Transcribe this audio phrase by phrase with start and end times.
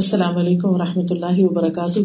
[0.00, 1.98] السلام علیکم و رحمۃ اللہ وبرکاتہ۔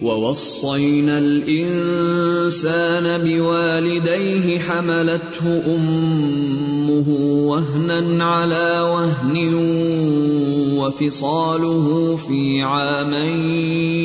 [0.00, 7.08] ووصينا الإنسان بوالديه حملته أمه
[7.46, 9.54] وهنا على وهن
[10.78, 14.00] وفصاله في عامين.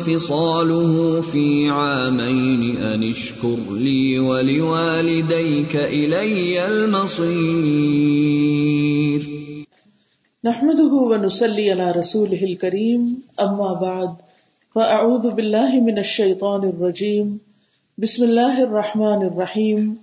[0.06, 7.26] وفصاله في عامين أن اشكر لي ولوالديك إلي المصير.
[10.46, 14.14] نحمده ونصلي على رسوله الكريم، أما بعد،
[14.76, 17.40] فأعوذ بالله من الشيطان الرجيم.
[17.98, 19.98] بسم الله الرحمن الرحيم.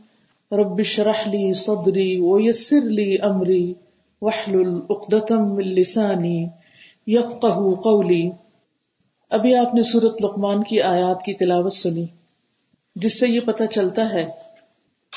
[0.52, 3.76] رب اشرح لي صدري ويسر لي امري
[4.20, 6.50] واحلل عقدة من لساني
[7.06, 8.41] يفقهوا قولي.
[9.32, 12.06] ابھی آپ نے سورت لقمان کی آیات کی تلاوت سنی،
[12.96, 14.24] جس سے یہ پتہ چلتا ہے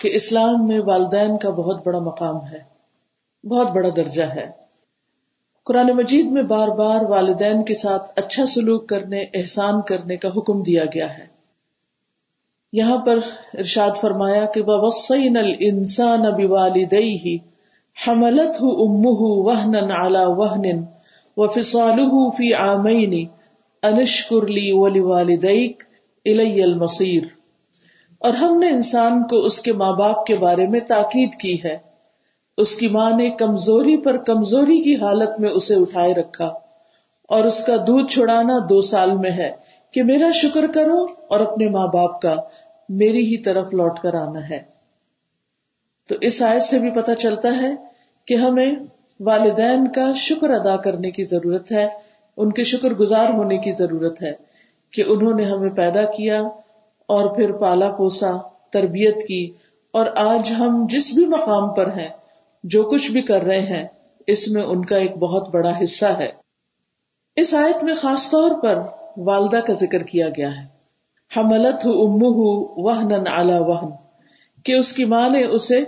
[0.02, 2.60] کہ اسلام میں والدین کا بہت بڑا مقام ہے،
[3.48, 4.52] بہت بڑا درجہ ہے۔
[5.64, 10.64] قرآن مجید میں بار بار والدین کے ساتھ اچھا سلوک کرنے، احسان کرنے کا حکم
[10.64, 11.28] دیا گیا ہے۔
[12.74, 13.18] یہاں پر
[13.54, 17.38] ارشاد فرمایا کہ وسین السان ابی والدئی
[18.08, 20.84] حملت امہ وہن اعلی وہن
[21.38, 22.00] و فسال
[22.38, 22.54] فی
[23.86, 25.84] انشکر لی ولی والدیک
[26.26, 27.24] الی المصیر۔
[28.20, 31.78] اور ہم نے انسان کو اس کے ماں باپ کے بارے میں تاکید کی ہے۔
[32.58, 36.46] اس کی ماں نے کمزوری پر کمزوری کی حالت میں اسے اٹھائے رکھا۔
[37.30, 39.52] اور اس کا دودھ چھڑانا دو سال میں ہے
[39.92, 42.36] کہ میرا شکر کرو اور اپنے ماں باپ کا
[42.90, 44.62] میری ہی طرف لوٹ کر آنا ہے۔
[46.10, 47.76] تو اس آیت سے بھی پتا چلتا ہے
[48.28, 48.72] کہ ہمیں
[49.20, 52.05] والدین کا شکر ادا کرنے کی ضرورت ہے۔
[52.38, 54.32] ان کے شکر گزار ہونے کی ضرورت ہے
[54.94, 56.42] کہ انہوں نے ہمیں پیدا کیا
[57.10, 58.32] اور پھر پالا پوسا،
[58.70, 59.52] تربیت کی،
[59.94, 62.10] اور آج ہم جس بھی مقام پر ہیں،
[62.64, 63.88] جو کچھ بھی کر رہے ہیں،
[64.28, 66.28] اس میں ان کا ایک بہت بڑا حصہ ہے۔
[67.36, 68.80] اس آیت میں خاص طور پر
[69.18, 70.66] والدہ کا ذکر کیا گیا ہے۔
[71.38, 73.90] حملت وہن اعلی وہن،
[74.66, 75.84] کہ اس کی ماں نے اسے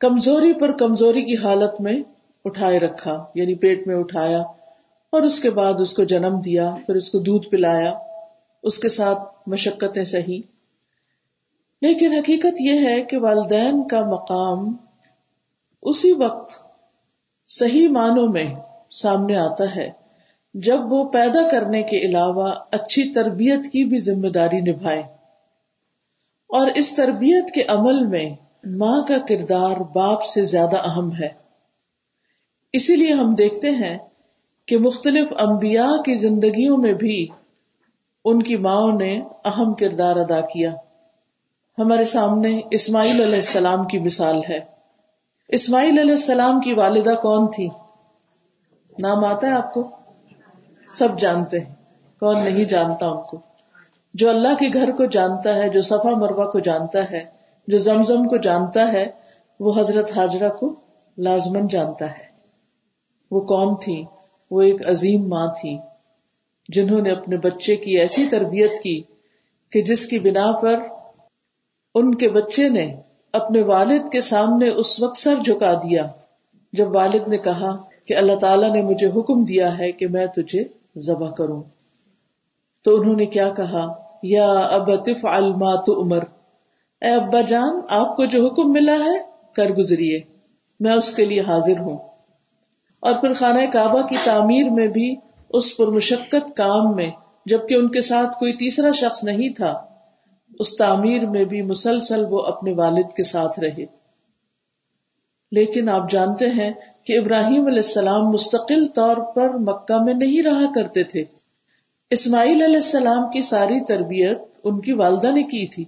[0.00, 2.02] کمزوری پر کمزوری کی حالت میں
[2.44, 4.42] اٹھائے رکھا یعنی پیٹ میں اٹھایا
[5.12, 7.92] اور اس کے بعد اس کو جنم دیا، پھر اس کو دودھ پلایا،
[8.62, 10.40] اس کے ساتھ مشقتیں سہی۔
[11.82, 14.76] لیکن حقیقت یہ ہے کہ والدین کا مقام
[15.82, 16.62] اسی وقت
[17.46, 18.54] صحیح معنوں میں
[18.90, 19.90] سامنے آتا ہے،
[20.54, 25.02] جب وہ پیدا کرنے کے علاوہ اچھی تربیت کی بھی ذمہ داری نبھائے۔
[26.48, 28.30] اور اس تربیت کے عمل میں
[28.64, 31.28] ماں کا کردار باپ سے زیادہ اہم ہے۔
[32.72, 33.98] اسی لیے ہم دیکھتے ہیں
[34.66, 37.26] کہ مختلف انبیاء کی زندگیوں میں بھی
[38.24, 40.74] ان کی ماں نے اہم کردار ادا کیا۔
[41.78, 44.60] ہمارے سامنے اسماعیل علیہ السلام کی مثال ہے۔
[45.48, 47.68] اسماعیل علیہ السلام کی والدہ کون تھی؟
[48.98, 49.90] نام آتا ہے آپ کو؟
[50.88, 51.74] سب جانتے ہیں۔
[52.20, 53.40] کون نہیں جانتا ان کو؟
[54.14, 57.24] جو اللہ کے گھر کو جانتا ہے، جو صفا مروا کو جانتا ہے،
[57.66, 59.06] جو زمزم کو جانتا ہے،
[59.60, 60.74] وہ حضرت حاجرہ کو
[61.18, 62.24] لازمن جانتا ہے۔
[63.30, 64.04] وہ کون تھی
[64.50, 65.78] وہ ایک عظیم ماں تھی،
[66.68, 69.02] جنہوں نے اپنے بچے کی ایسی تربیت کی
[69.72, 70.82] کہ جس کی بنا پر
[71.94, 72.94] ان کے بچے نے
[73.32, 76.06] اپنے والد کے سامنے اس وقت سر جھکا دیا،
[76.72, 80.64] جب والد نے کہا کہ اللہ تعالیٰ نے مجھے حکم دیا ہے کہ میں تجھے
[80.98, 81.62] ذبح کروں۔
[82.84, 86.22] تو انہوں نے کیا کہا؟ یا اب طف الما تو عمر
[87.00, 89.18] اے ابا جان، آپ کو جو حکم ملا ہے،
[89.52, 90.20] کر گزریے،
[90.80, 91.98] میں اس کے لیے حاضر ہوں۔
[93.00, 95.16] اور پھر خانہ کعبہ کی تعمیر میں بھی
[95.50, 97.10] اس پر مشقت کام میں،
[97.46, 99.74] جبکہ ان کے ساتھ کوئی تیسرا شخص نہیں تھا،
[100.60, 103.84] اس تعمیر میں بھی مسلسل وہ اپنے والد کے ساتھ رہے۔
[105.52, 106.70] لیکن آپ جانتے ہیں
[107.04, 111.24] کہ ابراہیم علیہ السلام مستقل طور پر مکہ میں نہیں رہا کرتے تھے۔
[112.10, 115.84] اسماعیل علیہ السلام کی ساری تربیت ان کی والدہ نے کی تھی۔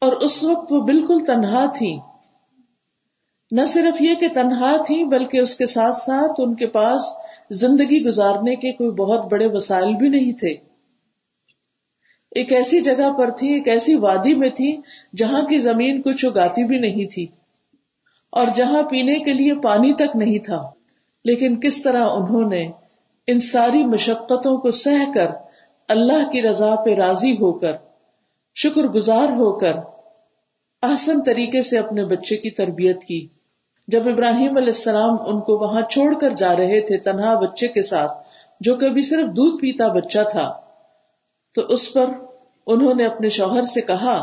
[0.00, 1.98] اور اس وقت وہ بالکل تنہا تھی
[3.52, 7.02] نہ صرف یہ کہ تنہا تھی، بلکہ اس کے ساتھ ساتھ ان کے پاس
[7.50, 10.50] زندگی گزارنے کے کوئی بہت بڑے وسائل بھی نہیں تھے۔
[12.30, 14.76] ایک ایسی جگہ پر تھی، ایک ایسی وادی میں تھی
[15.16, 17.26] جہاں کی زمین کچھ اگاتی بھی نہیں تھی
[18.30, 20.70] اور جہاں پینے کے لیے پانی تک نہیں تھا۔
[21.24, 22.70] لیکن کس طرح انہوں نے
[23.26, 25.26] ان ساری مشقتوں کو سہ کر
[25.88, 27.72] اللہ کی رضا پہ راضی ہو کر
[28.54, 29.72] شکر گزار ہو کر
[30.82, 33.28] آسن طریقے سے اپنے بچے کی تربیت کی۔
[33.88, 37.82] جب ابراہیم علیہ السلام ان کو وہاں چھوڑ کر جا رہے تھے تنہا بچے کے
[37.82, 38.12] ساتھ،
[38.60, 40.52] جو کبھی صرف دودھ پیتا بچہ تھا،
[41.54, 42.10] تو اس پر
[42.66, 44.16] انہوں نے اپنے شوہر سے کہا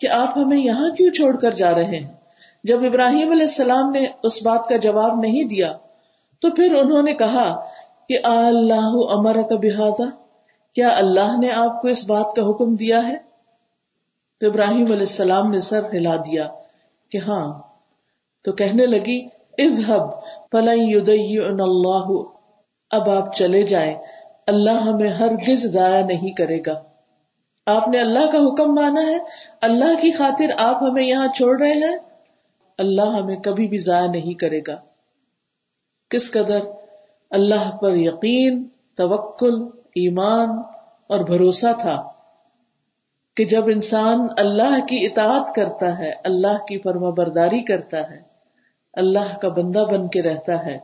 [0.00, 2.06] کہ آپ ہمیں یہاں کیوں چھوڑ کر جا رہے ہیں؟
[2.64, 5.72] جب ابراہیم علیہ السلام نے اس بات کا جواب نہیں دیا،
[6.42, 7.44] تو پھر انہوں نے کہا
[8.08, 10.08] کہ اللہ امر کا بحادہ
[10.76, 13.16] کیا اللہ نے آپ کو اس بات کا حکم دیا ہے؟
[14.40, 16.46] تو ابراہیم علیہ السلام نے سر ہلا دیا
[17.12, 17.44] کہ ہاں
[18.44, 19.28] تو کہنے لگی
[21.58, 22.10] اللہ.
[22.90, 23.94] اب آپ چلے جائیں،
[24.46, 26.82] اللہ ہمیں ہرگز ضائع نہیں کرے گا۔
[27.66, 29.18] آپ نے اللہ کا حکم مانا ہے؟
[29.62, 31.98] اللہ کی خاطر آپ ہمیں یہاں چھوڑ رہے ہیں؟
[32.78, 34.76] اللہ ہمیں کبھی بھی ضائع نہیں کرے گا۔
[36.10, 36.58] کس قدر؟
[37.30, 40.48] اللہ پر یقین، توکل، ایمان
[41.06, 42.08] اور بھروسہ تھا
[43.36, 48.33] کہ جب انسان اللہ کی اطاعت کرتا ہے، اللہ کی فرما برداری کرتا ہے
[48.96, 50.78] اللہ کا بندہ بن کے رہتا ہے،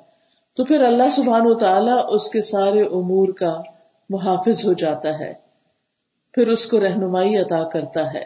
[0.56, 3.60] تو پھر اللہ سبحان و تعالی اس کے سارے امور کا
[4.10, 5.32] محافظ ہو جاتا ہے،
[6.34, 8.24] پھر اس کو رہنمائی عطا کرتا ہے،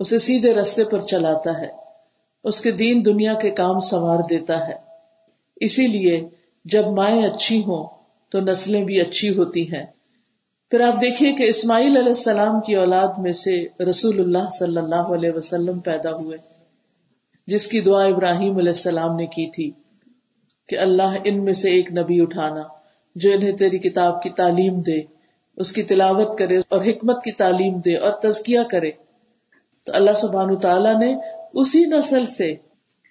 [0.00, 1.68] اسے سیدھے رستے پر چلاتا ہے،
[2.44, 4.74] اس کے دین دنیا کے کام سنوار دیتا ہے۔
[5.56, 6.28] اسی لیے
[6.64, 7.86] جب مائیں اچھی ہوں
[8.30, 9.86] تو نسلیں بھی اچھی ہوتی ہیں۔
[10.70, 15.14] پھر آپ دیکھیے کہ اسماعیل علیہ السلام کی اولاد میں سے رسول اللہ صلی اللہ
[15.14, 16.57] علیہ وسلم پیدا ہوئے۔
[17.48, 19.70] جس کی دعا ابراہیم علیہ السلام نے کی تھی
[20.68, 22.62] کہ اللہ ان میں سے ایک نبی اٹھانا
[23.14, 25.00] جو انہیں تیری کتاب کی تعلیم دے،
[25.56, 28.90] اس کی تلاوت کرے اور حکمت کی تعلیم دے اور تزکیہ کرے۔
[29.84, 31.14] تو اللہ سبحان تعالیٰ نے
[31.54, 32.54] اسی نسل سے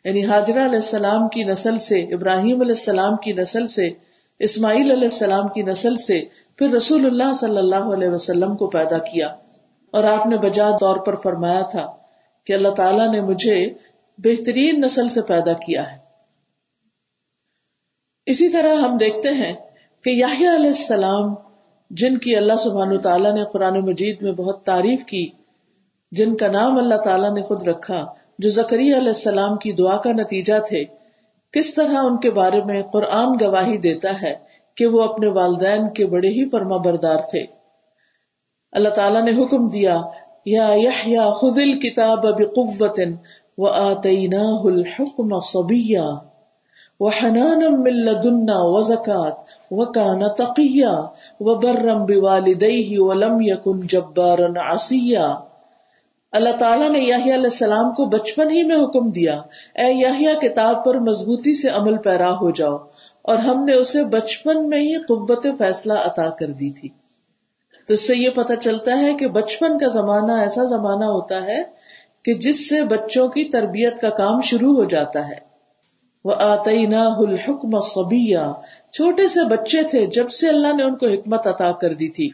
[0.04, 3.90] یعنی حاجرہ علیہ السلام کی نسل سے، ابراہیم علیہ السلام کی نسل سے،
[4.40, 6.22] اسماعیل علیہ السلام کی نسل سے
[6.56, 9.28] پھر رسول اللہ صلی اللہ علیہ وسلم کو پیدا کیا۔
[9.92, 11.94] اور آپ نے بجا طور پر فرمایا تھا
[12.48, 13.70] کہ اللہ تعالیٰ نے مجھے
[14.18, 15.98] بہترین نسل سے پیدا کیا ہے۔
[18.26, 19.54] اسی طرح ہم دیکھتے ہیں
[20.04, 21.34] کہ یاہیا علیہ السلام،
[21.90, 25.30] جن کی اللہ سبحان تعالیٰ نے قرآن مجید میں بہت تعریف کی،
[26.12, 28.06] جن کا نام اللہ تعالیٰ نے خود رکھا،
[28.40, 30.84] جو زکری علیہ السلام کی دعا کا نتیجہ تھے،
[31.52, 34.34] کس طرح ان کے بارے میں قرآن گواہی دیتا ہے
[34.76, 37.46] کہ وہ اپنے والدین کے بڑے ہی پرما بردار تھے۔
[38.72, 40.02] اللہ تعالیٰ نے حکم دیا،
[40.46, 40.70] یا
[41.06, 42.28] یا خد الکتاب
[43.58, 46.04] بقوت و آتینا الحکم صبیا
[47.00, 49.38] و حنان من لدنا و زکات
[49.72, 51.06] و کانا تقیا
[51.40, 55.36] و برم بوالدیہ ولم یکن جبارا عصیا
[56.34, 59.34] اللہ تعالیٰ نے یاہی علیہ السلام کو بچپن ہی میں حکم دیا،
[59.76, 62.78] اے یاہیا کتاب پر مضبوطی سے عمل پیرا ہو جاؤ،
[63.22, 66.90] اور ہم نے اسے بچپن میں ہی قبت فیصلہ عطا کر دی تھی۔
[67.88, 71.64] تو اس سے یہ پتا چلتا ہے کہ بچپن کا زمانہ ایسا زمانہ ہوتا ہے
[72.28, 75.36] کہ جس سے بچوں کی تربیت کا کام شروع ہو جاتا ہے۔
[76.26, 78.38] وہ آتی نہ الحکم صبیہ
[78.92, 82.30] چھوٹے سے بچے تھے جب سے اللہ نے ان کو حکمت عطا کر دی تھی۔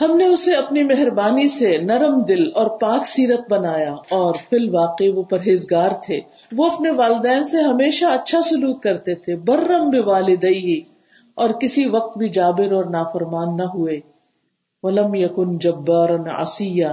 [0.00, 5.04] ہم نے اسے اپنی مہربانی سے نرم دل اور پاک سیرت بنایا اور فی الواقع
[5.14, 6.20] وہ پرہیزگار تھے۔
[6.56, 10.80] وہ اپنے والدین سے ہمیشہ اچھا سلوک کرتے تھے۔ برم بے والدئی
[11.34, 14.00] اور کسی وقت بھی جابر اور نافرمان نہ ہوئے۔
[14.82, 16.86] ولم یکن جبار آسیہ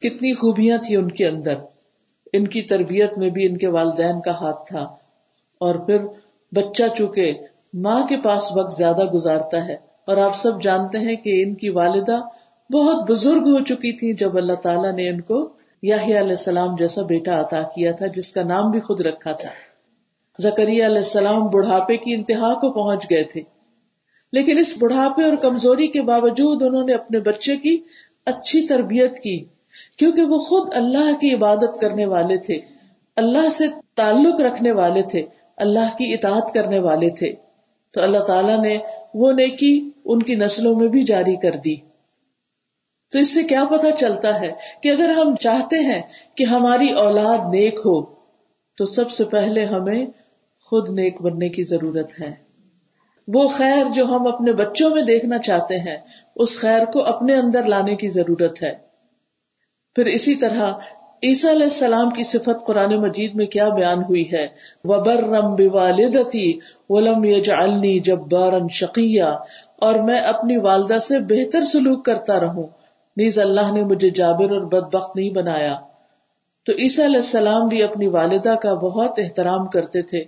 [0.00, 1.54] کتنی خوبیاں تھی ان کے اندر۔
[2.32, 4.82] ان کی تربیت میں بھی ان کے والدین کا ہاتھ تھا۔
[5.60, 5.98] اور پھر
[6.52, 7.32] بچہ چونکہ
[7.74, 9.74] ماں کے پاس وقت زیادہ گزارتا ہے،
[10.06, 12.20] اور آپ سب جانتے ہیں کہ ان کی والدہ
[12.72, 15.48] بہت بزرگ ہو چکی تھی جب اللہ تعالیٰ نے ان کو
[15.82, 19.48] یاہی علیہ السلام جیسا بیٹا عطا کیا تھا، جس کا نام بھی خود رکھا تھا۔
[20.42, 23.40] زکری علیہ السلام بڑھاپے کی انتہا کو پہنچ گئے تھے۔
[24.32, 27.78] لیکن اس بڑھاپے اور کمزوری کے باوجود انہوں نے اپنے بچے کی
[28.26, 29.44] اچھی تربیت کی۔
[29.98, 32.60] کیونکہ وہ خود اللہ کی عبادت کرنے والے تھے،
[33.16, 33.64] اللہ سے
[33.94, 35.22] تعلق رکھنے والے تھے،
[35.56, 37.32] اللہ کی اطاعت کرنے والے تھے۔
[37.90, 38.78] تو اللہ تعالیٰ نے
[39.14, 41.76] وہ نیکی ان کی نسلوں میں بھی جاری کر دی۔
[43.12, 44.52] تو اس سے کیا پتا چلتا ہے
[44.82, 46.02] کہ اگر ہم چاہتے ہیں
[46.34, 48.02] کہ ہماری اولاد نیک ہو،
[48.78, 50.06] تو سب سے پہلے ہمیں
[50.64, 52.34] خود نیک بننے کی ضرورت ہے۔
[53.28, 55.96] وہ خیر جو ہم اپنے بچوں میں دیکھنا چاہتے ہیں،
[56.36, 58.85] اس خیر کو اپنے اندر لانے کی ضرورت ہے۔
[59.96, 60.72] پھر اسی طرح
[61.22, 64.46] عیسیٰ علیہ السلام کی صفت قرآن مجید میں کیا بیان ہوئی ہے؟
[64.84, 69.22] وبرم بوالدتی ولم یجعلنی جبارا شقیہ
[69.76, 72.66] اور میں اپنی والدہ سے بہتر سلوک کرتا رہوں۔
[73.16, 75.76] نیز اللہ نے مجھے جابر اور بدبخت نہیں بنایا۔
[76.66, 80.18] تو عیسیٰ علیہ السلام بھی اپنی والدہ کا بہت احترام کرتے تھے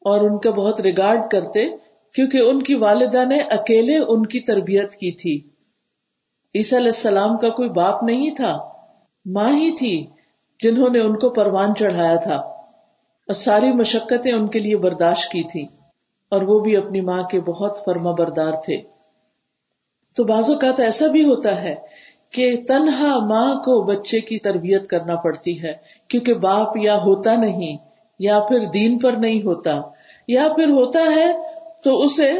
[0.00, 1.68] اور ان کا بہت ریگارڈ کرتے
[2.14, 5.53] کیونکہ ان کی والدہ نے اکیلے ان کی تربیت کی تھی۔
[6.54, 8.52] عیسیٰ علیہ السلام کا کوئی باپ نہیں تھا،
[9.26, 10.06] ماں ہی تھی
[10.60, 15.42] جنہوں نے ان کو پروان چڑھایا تھا اور ساری مشقتیں ان کے لیے برداشت کی
[15.42, 15.66] تھی
[16.32, 18.76] اور وہ بھی اپنی ماں کے بہت فرما بردار تھے۔
[20.16, 21.74] تو بعض اوقات ایسا بھی ہوتا ہے
[22.30, 25.72] کہ تنہا ماں کو بچے کی تربیت کرنا پڑتی ہے،
[26.08, 27.76] کیونکہ باپ یا ہوتا نہیں،
[28.20, 29.80] یا پھر دین پر نہیں ہوتا،
[30.28, 31.32] یا پھر ہوتا ہے
[31.84, 32.32] تو اسے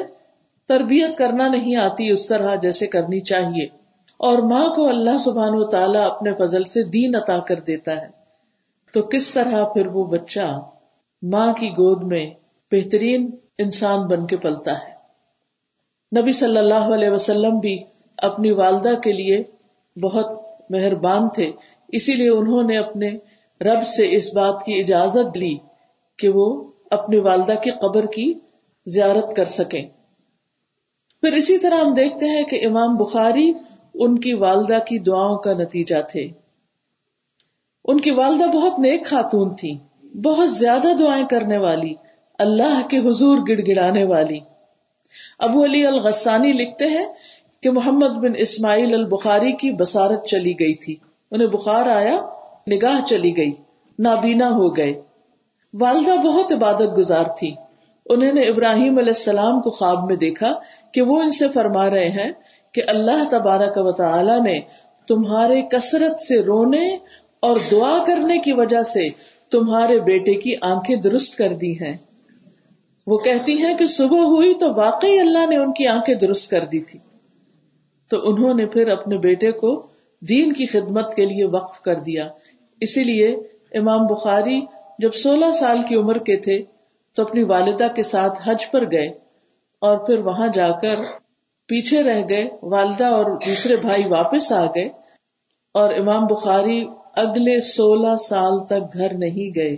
[0.68, 3.83] تربیت کرنا نہیں آتی اس طرح جیسے کرنی چاہیے۔
[4.16, 8.06] اور ماں کو اللہ سبحان و تعالیٰ اپنے فضل سے دین عطا کر دیتا ہے۔
[8.92, 10.60] تو کس طرح پھر وہ بچہ
[11.22, 12.30] ماں کی گود میں
[12.72, 14.94] بہترین انسان بن کے پلتا ہے۔
[16.20, 17.84] نبی صلی اللہ علیہ وسلم بھی
[18.16, 19.42] اپنی والدہ کے لیے
[20.00, 21.52] بہت مہربان تھے۔
[21.88, 23.10] اسی لیے انہوں نے اپنے
[23.60, 25.56] رب سے اس بات کی اجازت لی
[26.18, 28.34] کہ وہ اپنی والدہ کی قبر کی
[28.86, 29.88] زیارت کر سکیں۔
[31.20, 33.52] پھر اسی طرح ہم دیکھتے ہیں کہ امام بخاری
[33.94, 36.28] ان کی والدہ کی دعاؤں کا نتیجہ تھے۔
[37.84, 39.78] ان کی والدہ بہت نیک خاتون تھی
[40.24, 41.94] بہت زیادہ دعائیں کرنے والی،
[42.38, 44.38] اللہ کے حضور گڑ گڑانے والی۔
[45.38, 47.06] ابو علی الغسانی لکھتے ہیں
[47.62, 50.96] کہ محمد بن اسماعیل البخاری کی بسارت چلی گئی تھی۔
[51.30, 52.20] انہیں بخار آیا،
[52.70, 53.52] نگاہ چلی گئی،
[53.98, 55.02] نابینا ہو گئے۔
[55.80, 57.54] والدہ بہت عبادت گزار تھی۔
[58.06, 60.52] انہوں نے ابراہیم علیہ السلام کو خواب میں دیکھا
[60.92, 62.32] کہ وہ ان سے فرما رہے ہیں
[62.74, 64.60] کہ اللہ تبارک و تعالی نے
[65.08, 66.96] تمہارے کثرت سے رونے
[67.40, 69.08] اور دعا کرنے کی وجہ سے
[69.50, 71.96] تمہارے بیٹے کی آنکھیں درست کر دی ہیں۔
[73.06, 76.64] وہ کہتی ہیں کہ صبح ہوئی تو واقعی اللہ نے ان کی آنکھیں درست کر
[76.64, 76.98] دی تھی۔
[78.08, 79.86] تو انہوں نے پھر اپنے بیٹے کو
[80.20, 82.28] دین کی خدمت کے لیے وقف کر دیا۔
[82.80, 83.28] اسی لیے
[83.74, 84.60] امام بخاری
[84.98, 86.62] جب سولہ سال کی عمر کے تھے
[87.14, 89.06] تو اپنی والدہ کے ساتھ حج پر گئے
[89.78, 90.96] اور پھر وہاں جا کر
[91.66, 94.84] پیچھے رہ گئے، والدہ اور دوسرے بھائی واپس آ گئے
[95.74, 96.84] اور امام بخاری
[97.16, 99.76] اگلے سولہ سال تک گھر نہیں گئے۔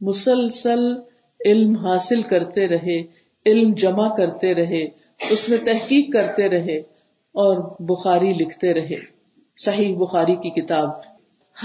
[0.00, 0.80] مسلسل
[1.46, 3.02] علم حاصل کرتے رہے،
[3.46, 4.84] علم جمع کرتے رہے،
[5.30, 6.76] اس میں تحقیق کرتے رہے
[7.34, 8.96] اور بخاری لکھتے رہے۔
[9.58, 10.88] صحیح بخاری کی کتاب۔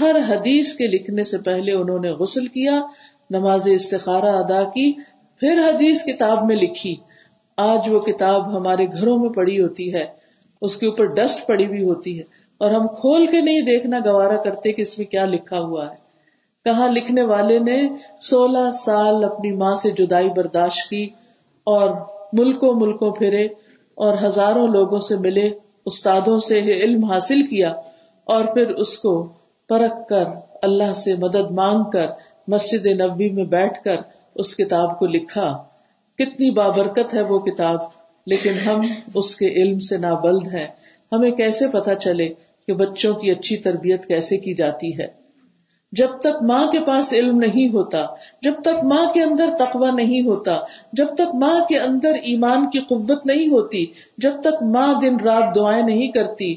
[0.00, 2.80] ہر حدیث کے لکھنے سے پہلے انہوں نے غسل کیا،
[3.30, 4.92] نماز استخارہ ادا کی،
[5.40, 6.96] پھر حدیث کتاب میں لکھی۔
[7.60, 10.04] آج وہ کتاب ہمارے گھروں میں پڑی ہوتی ہے،
[10.62, 12.24] اس کے اوپر ڈسٹ پڑی ہوئی ہوتی ہے،
[12.60, 15.96] اور ہم کھول کے نہیں دیکھنا گوارا کرتے کہ اس میں کیا لکھا ہوا ہے۔
[16.66, 17.78] کہاں لکھنے والے نے
[18.20, 21.04] سولہ سال اپنی ماں سے جدائی برداشت کی
[21.66, 21.90] اور
[22.32, 23.44] ملکوں ملکوں پھرے
[23.98, 25.48] اور ہزاروں لوگوں سے ملے،
[25.86, 27.70] استادوں سے علم حاصل کیا
[28.26, 29.12] اور پھر اس کو
[29.70, 30.24] پرکھ کر
[30.62, 32.06] اللہ سے مدد مانگ کر
[32.48, 33.96] مسجد نبی میں بیٹھ کر
[34.34, 35.50] اس کتاب کو لکھا۔
[36.20, 37.78] کتنی بابرکت ہے وہ کتاب،
[38.26, 38.80] لیکن ہم
[39.14, 40.66] اس کے علم سے نابلد ہیں۔
[41.12, 42.28] ہمیں کیسے پتا چلے
[42.66, 45.06] کہ بچوں کی اچھی تربیت کیسے کی جاتی ہے؟
[45.92, 48.04] جب تک ماں کے پاس علم نہیں ہوتا،
[48.42, 50.56] جب تک ماں کے اندر تقوی نہیں ہوتا،
[50.92, 53.86] جب تک ماں کے اندر ایمان کی قوت نہیں ہوتی،
[54.18, 56.54] جب تک ماں دن رات دعائیں نہیں کرتی،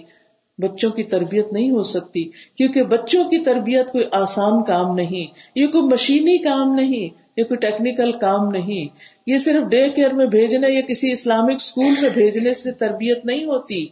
[0.57, 2.23] بچوں کی تربیت نہیں ہو سکتی،
[2.55, 7.57] کیونکہ بچوں کی تربیت کوئی آسان کام نہیں، یہ کوئی مشینی کام نہیں۔ یہ کوئی
[7.57, 8.97] ٹیکنیکل کام نہیں۔
[9.27, 13.45] یہ صرف ڈے کیئر میں بھیجنے یا کسی اسلامک اسکول میں بھیجنے سے تربیت نہیں
[13.45, 13.85] ہوتی۔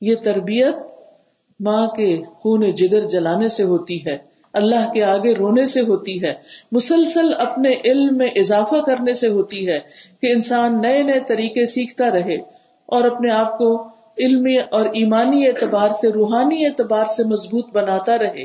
[0.00, 0.74] یہ تربیت
[1.60, 6.34] ماں کے خون جگر جلانے سے ہوتی ہے۔ اللہ کے آگے رونے سے ہوتی ہے۔
[6.72, 9.78] مسلسل اپنے علم میں اضافہ کرنے سے ہوتی ہے
[10.22, 12.34] کہ انسان نئے نئے طریقے سیکھتا رہے
[12.86, 13.86] اور اپنے آپ کو
[14.18, 18.42] علمی اور ایمانی اعتبار سے، روحانی اعتبار سے مضبوط بناتا رہے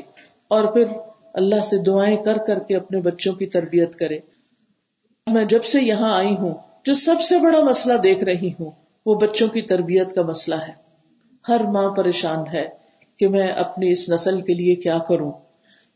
[0.48, 0.84] اور پھر
[1.38, 4.20] اللہ سے دعائیں کر کر کے اپنے بچوں کی تربیت کرے۔
[5.28, 6.54] میں جب سے یہاں آئی ہوں،
[6.86, 8.72] جو سب سے بڑا مسئلہ دیکھ رہی ہوں،
[9.06, 10.74] وہ بچوں کی تربیت کا مسئلہ ہے۔
[11.50, 12.70] ہر ماں پریشان ہے
[13.18, 15.32] کہ میں اپنی اس نسل کے لیے کیا کروں۔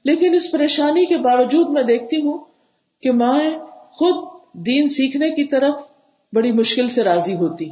[0.05, 2.39] لیکن اس پریشانی کے باوجود میں دیکھتی ہوں
[3.01, 3.57] کہ مائیں
[3.91, 5.83] خود دین سیکھنے کی طرف
[6.33, 7.69] بڑی مشکل سے راضی ہوتی۔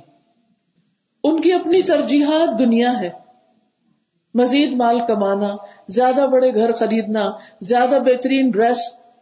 [1.24, 3.29] ان کی اپنی ترجیحات دنیا ہے۔
[4.36, 5.50] مزید مال کمانا،
[5.88, 7.30] زیادہ بڑے گھر خریدنا،
[7.62, 8.82] زیادہ بہترین ڈریس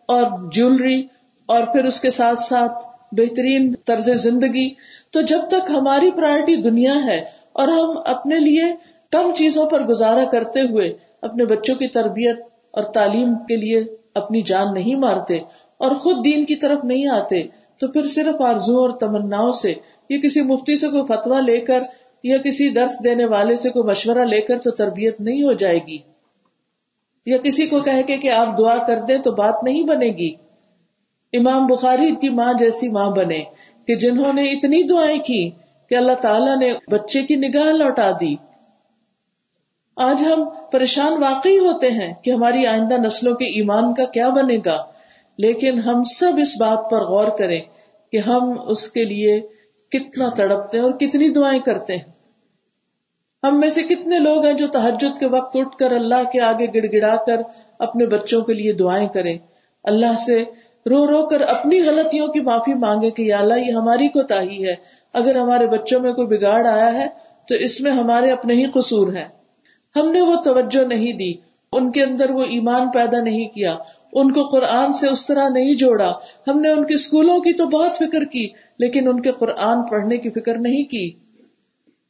[0.10, 1.02] اور جیولری
[1.50, 4.70] اور پھر اس کے ساتھ ساتھ بہترین طرز زندگی۔
[5.12, 7.18] تو جب تک ہماری پرائرٹی دنیا ہے
[7.54, 8.74] اور ہم اپنے لیے
[9.12, 12.40] کم چیزوں پر گزارا کرتے ہوئے اپنے بچوں کی تربیت
[12.72, 13.84] اور تعلیم کے لیے
[14.14, 15.38] اپنی جان نہیں مارتے
[15.78, 17.42] اور خود دین کی طرف نہیں آتے،
[17.78, 19.74] تو پھر صرف آرزو اور تمنا سے
[20.10, 21.80] یا کسی مفتی سے کوئی فتوا لے کر
[22.24, 25.80] یا کسی درس دینے والے سے کوئی مشورہ لے کر تو تربیت نہیں ہو جائے
[25.88, 25.98] گی؟
[27.26, 30.36] یا کسی کو کہہ کے کہ آپ دعا کر دیں تو بات نہیں بنے گی؟
[31.34, 33.44] امام بخاری کی ماں جیسی ماں بنے
[33.88, 35.50] کہ جنہوں نے اتنی دعائیں کی
[35.90, 38.36] کہ اللہ تعالیٰ نے بچے کی نگاہ لوٹا دی۔
[39.96, 44.58] آج ہم پریشان واقعی ہوتے ہیں کہ ہماری آئندہ نسلوں کے ایمان کا کیا بنے
[44.66, 44.78] گا،
[45.38, 47.62] لیکن ہم سب اس بات پر غور کریں
[48.12, 49.42] کہ ہم اس کے لیے
[49.91, 52.03] کتنا تڑپتے ہیں اور کتنی دعائیں کرتے ہیں۔
[53.44, 56.65] ہم میں سے کتنے لوگ ہیں جو تحجد کے وقت اٹھ کر اللہ کے آگے
[56.65, 57.41] گڑ گڑا کر
[57.79, 59.38] اپنے بچوں کے لیے دعائیں کریں۔
[59.84, 60.44] اللہ سے
[60.86, 64.67] رو رو کر اپنی غلطیوں کی معافی مانگے کہ یا اللہ، یہ ہماری کو تاہی
[64.67, 64.75] ہے۔
[65.13, 67.08] اگر ہمارے بچوں میں کوئی بگاڑ آیا ہے
[67.48, 69.27] تو اس میں ہمارے اپنے ہی قصور ہیں۔
[69.96, 71.34] ہم نے وہ توجہ نہیں دی،
[71.72, 73.75] ان کے اندر وہ ایمان پیدا نہیں کیا۔
[74.14, 76.14] ان کو قرآن سے اس طرح نہیں جوڑا۔
[76.48, 78.48] ہم نے ان کے اسکولوں کی تو بہت فکر کی،
[78.80, 81.12] لیکن ان کے قرآن پڑھنے کی فکر نہیں کی۔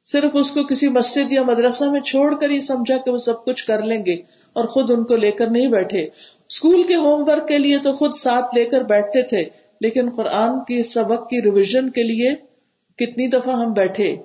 [0.05, 3.45] صرف اس کو کسی مسجد یا مدرسہ میں چھوڑ کر ہی سمجھا کہ وہ سب
[3.45, 4.13] کچھ کر لیں گے
[4.53, 6.03] اور خود ان کو لے کر نہیں بیٹھے۔
[6.49, 9.43] اسکول کے ہوم ورک کے لیے تو خود ساتھ لے کر بیٹھتے تھے،
[9.81, 12.31] لیکن قرآن کے سبق کی ریویژن کے لیے
[12.97, 14.15] کتنی دفعہ ہم بیٹھے۔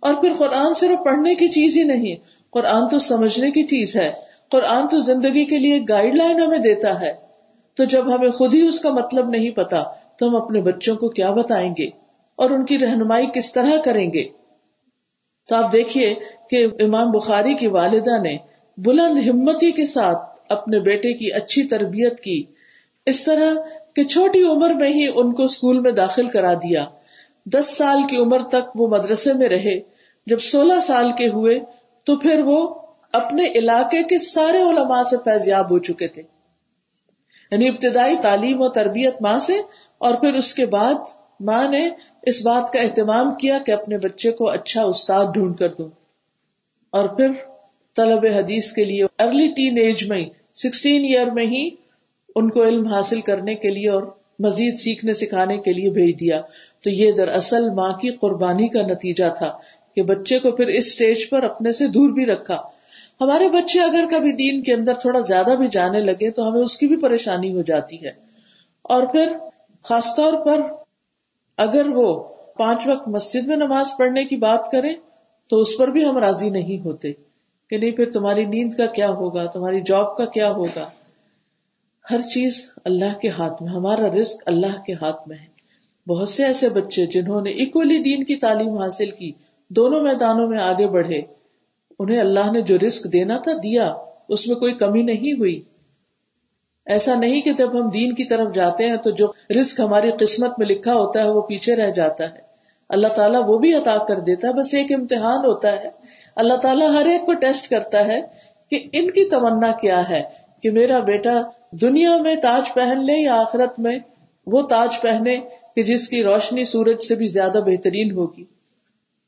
[0.00, 2.16] اور پھر قرآن صرف پڑھنے کی چیز ہی نہیں،
[2.50, 7.00] قرآن تو سمجھنے کی چیز ہے۔ قرآن تو زندگی کے لیے گائیڈ لائن ہمیں دیتا
[7.00, 7.12] ہے۔
[7.74, 9.82] تو جب ہمیں خود ہی اس کا مطلب نہیں پتا،
[10.16, 11.86] تو ہم اپنے بچوں کو کیا بتائیں گے؟
[12.36, 14.24] اور ان کی رہنمائی کس طرح کریں گے؟
[15.48, 16.14] تو آپ دیکھیے
[16.50, 18.36] کہ امام بخاری کی والدہ نے
[18.76, 22.42] بلند ہمتی کے ساتھ اپنے بیٹے کی اچھی تربیت کی۔
[23.06, 23.54] اس طرح
[23.94, 26.84] کہ چھوٹی عمر میں ہی ان کو اسکول میں داخل کرا دیا۔
[27.46, 29.80] دس سال کی عمر تک وہ مدرسے میں رہے۔
[30.26, 31.60] جب سولہ سال کے ہوئے
[32.04, 32.74] تو پھر وہ
[33.14, 36.22] اپنے علاقے کے سارے علماء سے فیضیاب ہو چکے تھے۔
[37.50, 39.52] یعنی ابتدائی تعلیم و تربیت ماں سے
[39.98, 40.94] اور پھر اس کے بعد
[41.40, 41.88] ماں نے
[42.22, 45.88] اس بات کا اہتمام کیا کہ اپنے بچے کو اچھا استاد ڈھونڈ کر دوں۔
[46.92, 47.32] اور پھر
[47.96, 51.70] طلب حدیث کے لیے ارلی ٹین ایج میں سکسٹین ایئر میں ہی
[52.36, 54.02] ان کو علم حاصل کرنے کے لیے اور
[54.38, 56.40] مزید سیکھنے سکھانے کے لیے بھیج دیا۔
[56.82, 59.58] تو یہ دراصل ماں کی قربانی کا نتیجہ تھا
[59.96, 62.62] کہ بچے کو پھر اس اسٹیج پر اپنے سے دور بھی رکھا۔
[63.20, 66.76] ہمارے بچے اگر کبھی دین کے اندر تھوڑا زیادہ بھی جانے لگے تو ہمیں اس
[66.78, 68.10] کی بھی پریشانی ہو جاتی ہے۔
[68.82, 69.36] اور پھر
[69.82, 70.60] خاص طور پر
[71.56, 72.22] اگر وہ
[72.58, 74.94] پانچ وقت مسجد میں نماز پڑھنے کی بات کرے
[75.48, 77.12] تو اس پر بھی ہم راضی نہیں ہوتے
[77.70, 80.90] کہ نہیں، پھر تمہاری نیند کا کیا ہوگا؟ تمہاری جاب کا کیا ہوگا؟
[82.10, 85.54] ہر چیز اللہ کے ہاتھ میں، ہمارا رسک اللہ کے ہاتھ میں ہے۔
[86.10, 89.32] بہت سے ایسے بچے جنہوں نے اکولی دین کی تعلیم حاصل کی،
[89.68, 91.20] دونوں میدانوں میں آگے بڑھے۔
[91.98, 93.92] انہیں اللہ نے جو رسک دینا تھا دیا،
[94.28, 95.60] اس میں کوئی کمی نہیں ہوئی۔
[96.86, 99.26] ایسا نہیں کہ جب ہم دین کی طرف جاتے ہیں تو جو
[99.60, 102.38] رسک ہماری قسمت میں لکھا ہوتا ہے وہ پیچھے رہ جاتا ہے۔
[102.88, 105.88] اللہ تعالیٰ وہ بھی عطا کر دیتا ہے، بس ایک امتحان ہوتا ہے۔
[106.36, 108.20] اللہ تعالیٰ ہر ایک کو ٹیسٹ کرتا ہے
[108.70, 110.22] کہ ان کی تمنا کیا ہے،
[110.62, 111.40] کہ میرا بیٹا
[111.72, 113.98] دنیا میں تاج پہن لے یا آخرت میں
[114.46, 115.36] وہ تاج پہنے
[115.76, 118.44] کہ جس کی روشنی سورج سے بھی زیادہ بہترین ہوگی،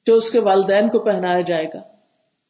[0.06, 1.80] جو اس کے والدین کو پہنایا جائے گا۔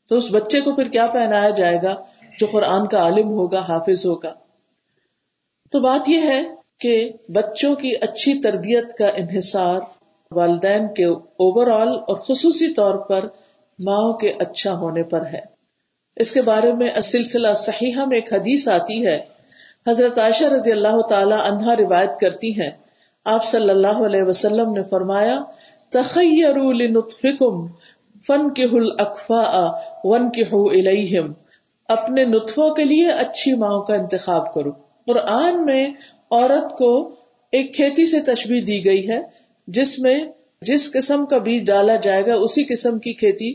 [0.08, 1.94] تو اس بچے کو پھر کیا پہنایا جائے گا
[2.38, 4.34] جو قرآن کا عالم ہوگا، حافظ ہوگا؟
[5.70, 6.42] تو بات یہ ہے
[6.80, 9.80] کہ بچوں کی اچھی تربیت کا انحصار
[10.30, 13.24] والدین کے اوور آل اور خصوصی طور پر
[13.84, 15.40] ماں کے اچھا ہونے پر ہے۔
[16.16, 19.20] اس کے بارے میں سلسلہ صحیحہ میں ایک حدیث آتی ہے۔
[19.88, 22.70] حضرت عائشہ رضی اللہ تعالی عنہا روایت کرتی ہیں
[23.24, 25.38] آپ صلی اللہ علیہ وسلم نے فرمایا،
[25.88, 27.66] تخیروا لنطفکم
[28.26, 29.70] فن کے حل اقفا
[30.04, 30.66] ون کے ہو
[31.88, 34.70] اپنے نطفوں کے لیے اچھی ماں کا انتخاب کرو۔
[35.06, 35.90] قرآن میں
[36.30, 37.14] عورت کو
[37.52, 39.20] ایک کھیتی سے تشبیح دی گئی ہے،
[39.66, 40.18] جس میں
[40.62, 43.54] جس قسم کا بیج ڈالا جائے گا، اسی قسم کی کھیتی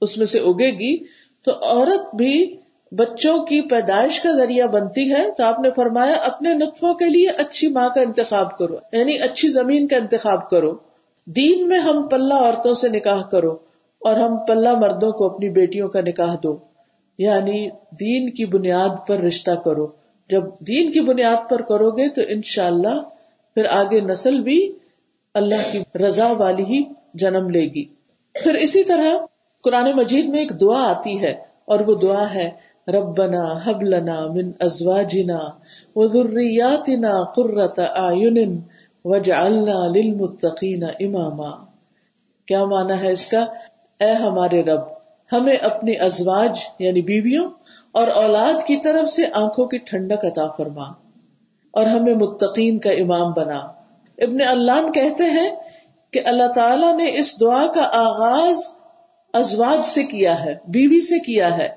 [0.00, 1.04] اس میں سے اگے گی۔
[1.42, 2.56] تو عورت بھی
[2.92, 7.28] بچوں کی پیدائش کا ذریعہ بنتی ہے۔ تو آپ نے فرمایا، اپنے نطفوں کے لیے
[7.28, 10.72] اچھی ماں کا انتخاب کرو یعنی اچھی زمین کا انتخاب کرو۔
[11.26, 13.67] دین میں ہم پلہ عورتوں سے نکاح کرو۔
[14.00, 16.56] اور ہم پلہ مردوں کو اپنی بیٹیوں کا نکاح دو۔
[17.18, 17.68] یعنی
[18.00, 19.86] دین کی بنیاد پر رشتہ کرو۔
[20.30, 23.02] جب دین کی بنیاد پر کرو گے تو انشاءاللہ
[23.54, 24.72] پھر آگے نسل بھی
[25.34, 26.84] اللہ کی رضا والی ہی
[27.14, 27.84] جنم لے گی۔
[28.32, 29.16] پھر اسی طرح
[29.64, 31.30] قرآن مجید میں ایک دعا آتی ہے
[31.64, 32.50] اور وہ دعا ہے،
[32.88, 35.38] ربنا حب لنا من ازواجنا
[35.96, 38.60] وذریاتنا قرۃ اعین
[39.04, 41.64] وجعلنا للمتقین اماما۔
[42.46, 43.46] کیا مانا ہے اس کا؟
[44.00, 44.80] اے ہمارے رب،
[45.32, 47.50] ہمیں اپنی ازواج یعنی بیویوں
[47.92, 50.84] اور اولاد کی طرف سے آنکھوں کی ٹھنڈک عطا فرما
[51.74, 53.58] اور ہمیں متقین کا امام بنا۔
[54.18, 55.50] ابن اللہ کہتے ہیں
[56.12, 58.56] کہ اللہ تعالی نے اس دعا کا آغاز
[59.34, 61.68] ازواج سے کیا ہے، بیوی سے کیا ہے،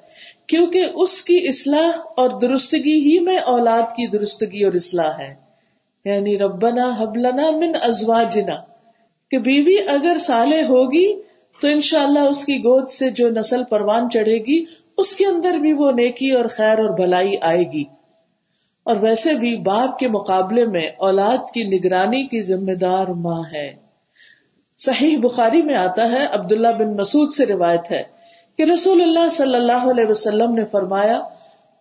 [0.48, 5.34] کیونکہ اس کی اصلاح اور درستگی ہی میں اولاد کی درستگی اور اصلاح ہے۔
[6.06, 8.56] یعنی ربنا حبلنا من ازواجنا،
[9.32, 11.22] کہ بیوی اگر سالے ہوگی
[11.60, 14.66] تو انشاءاللہ اس کی گود سے جو نسل پروان چڑھے گی،
[14.98, 17.84] اس کے اندر بھی وہ نیکی اور خیر اور بھلائی آئے گی۔
[18.84, 23.74] اور ویسے بھی باپ کے مقابلے میں اولاد کی نگرانی کی ذمہ دار ماں ہے۔
[24.78, 28.04] صحیح بخاری میں آتا ہے، عبداللہ بن مسعود سے روایت ہے
[28.58, 31.22] کہ رسول اللہ صلی اللہ علیہ وسلم نے فرمایا،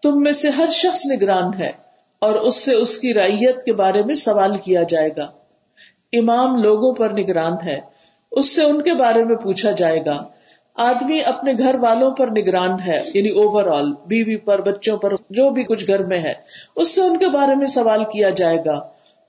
[0.03, 1.73] تم میں سے ہر شخص نگران ہے
[2.19, 5.27] اور اس سے اس کی رعیت کے بارے میں سوال کیا جائے گا۔
[6.13, 8.00] امام لوگوں پر نگران ہے۔
[8.31, 10.23] اس سے ان کے بارے میں پوچھا جائے گا۔
[10.75, 15.51] آدمی اپنے گھر والوں پر نگران ہے یعنی اوور آل بیوی پر، بچوں پر، جو
[15.51, 16.33] بھی کچھ گھر میں ہے،
[16.77, 18.77] اس سے ان کے بارے میں سوال کیا جائے گا۔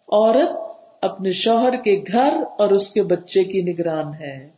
[0.07, 0.51] عورت
[1.01, 4.49] اپنے شوہر کے گھر اور اس کے بچے کی نگران ہے۔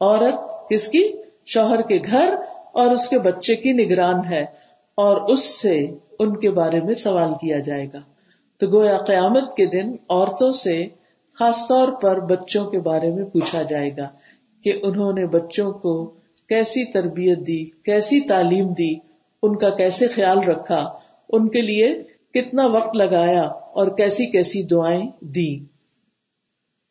[0.00, 1.12] عورت کس کی؟
[1.46, 2.34] شوہر کے گھر
[2.72, 4.42] اور اس کے بچے کی نگران ہے۔
[4.94, 5.76] اور اس سے
[6.18, 7.98] ان کے بارے میں سوال کیا جائے گا۔
[8.58, 10.84] تو گویا قیامت کے دن عورتوں سے
[11.38, 14.08] خاص طور پر بچوں کے بارے میں پوچھا جائے گا
[14.64, 16.06] کہ انہوں نے بچوں کو
[16.48, 18.94] کیسی تربیت دی، کیسی تعلیم دی،
[19.42, 20.84] ان کا کیسے خیال رکھا،
[21.28, 22.02] ان کے لیے
[22.34, 25.64] کتنا وقت لگایا اور کیسی کیسی دعائیں دی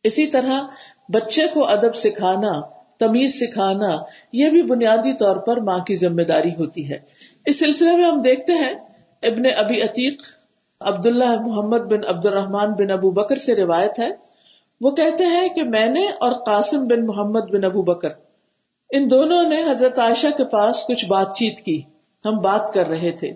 [0.04, 0.62] اسی طرح
[1.14, 2.52] بچے کو ادب سکھانا،
[2.98, 3.96] تمیز سکھانا،
[4.34, 6.98] یہ بھی بنیادی طور پر ماں کی ذمہ داری ہوتی ہے۔
[7.46, 8.74] اس سلسلے میں ہم دیکھتے ہیں
[9.24, 10.22] ابن ابی عتیق،
[10.82, 14.27] عبداللہ محمد بن عبد الرحمان بن ابو بکر سے روایت ہے
[14.82, 18.10] وہ کہتے ہیں کہ میں نے اور قاسم بن محمد بن ابو بکر،
[18.90, 21.82] ان دونوں نے حضرت عائشہ کے پاس کچھ بات چیت کی،
[22.26, 23.32] ہم بات کر رہے تھے۔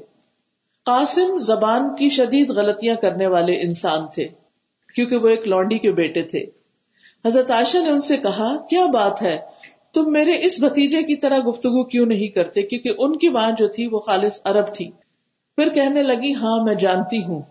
[0.85, 4.27] قاسم زبان کی شدید غلطیاں کرنے والے انسان تھے،
[4.95, 6.45] کیونکہ وہ ایک لونڈی کے بیٹے تھے۔
[7.25, 9.39] حضرت عائشہ نے ان سے کہا، کیا بات ہے؟
[9.93, 13.67] تم میرے اس بھتیجے کی طرح گفتگو کیوں نہیں کرتے؟ کیونکہ ان کی ماں جو
[13.67, 14.91] تھی وہ خالص عرب تھی۔
[15.55, 17.41] پھر کہنے لگی ہاں میں جانتی ہوں۔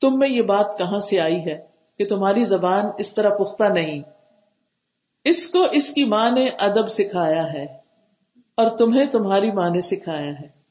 [0.00, 1.71] تم میں یہ بات کہاں سے آئی ہے؟
[2.02, 4.02] کہ تمہاری زبان اس طرح پختہ نہیں۔
[5.24, 7.64] اس کو اس کی ماں نے ادب سکھایا ہے
[8.56, 10.62] اور تمہیں تمہاری ماں نے سکھایا ہے۔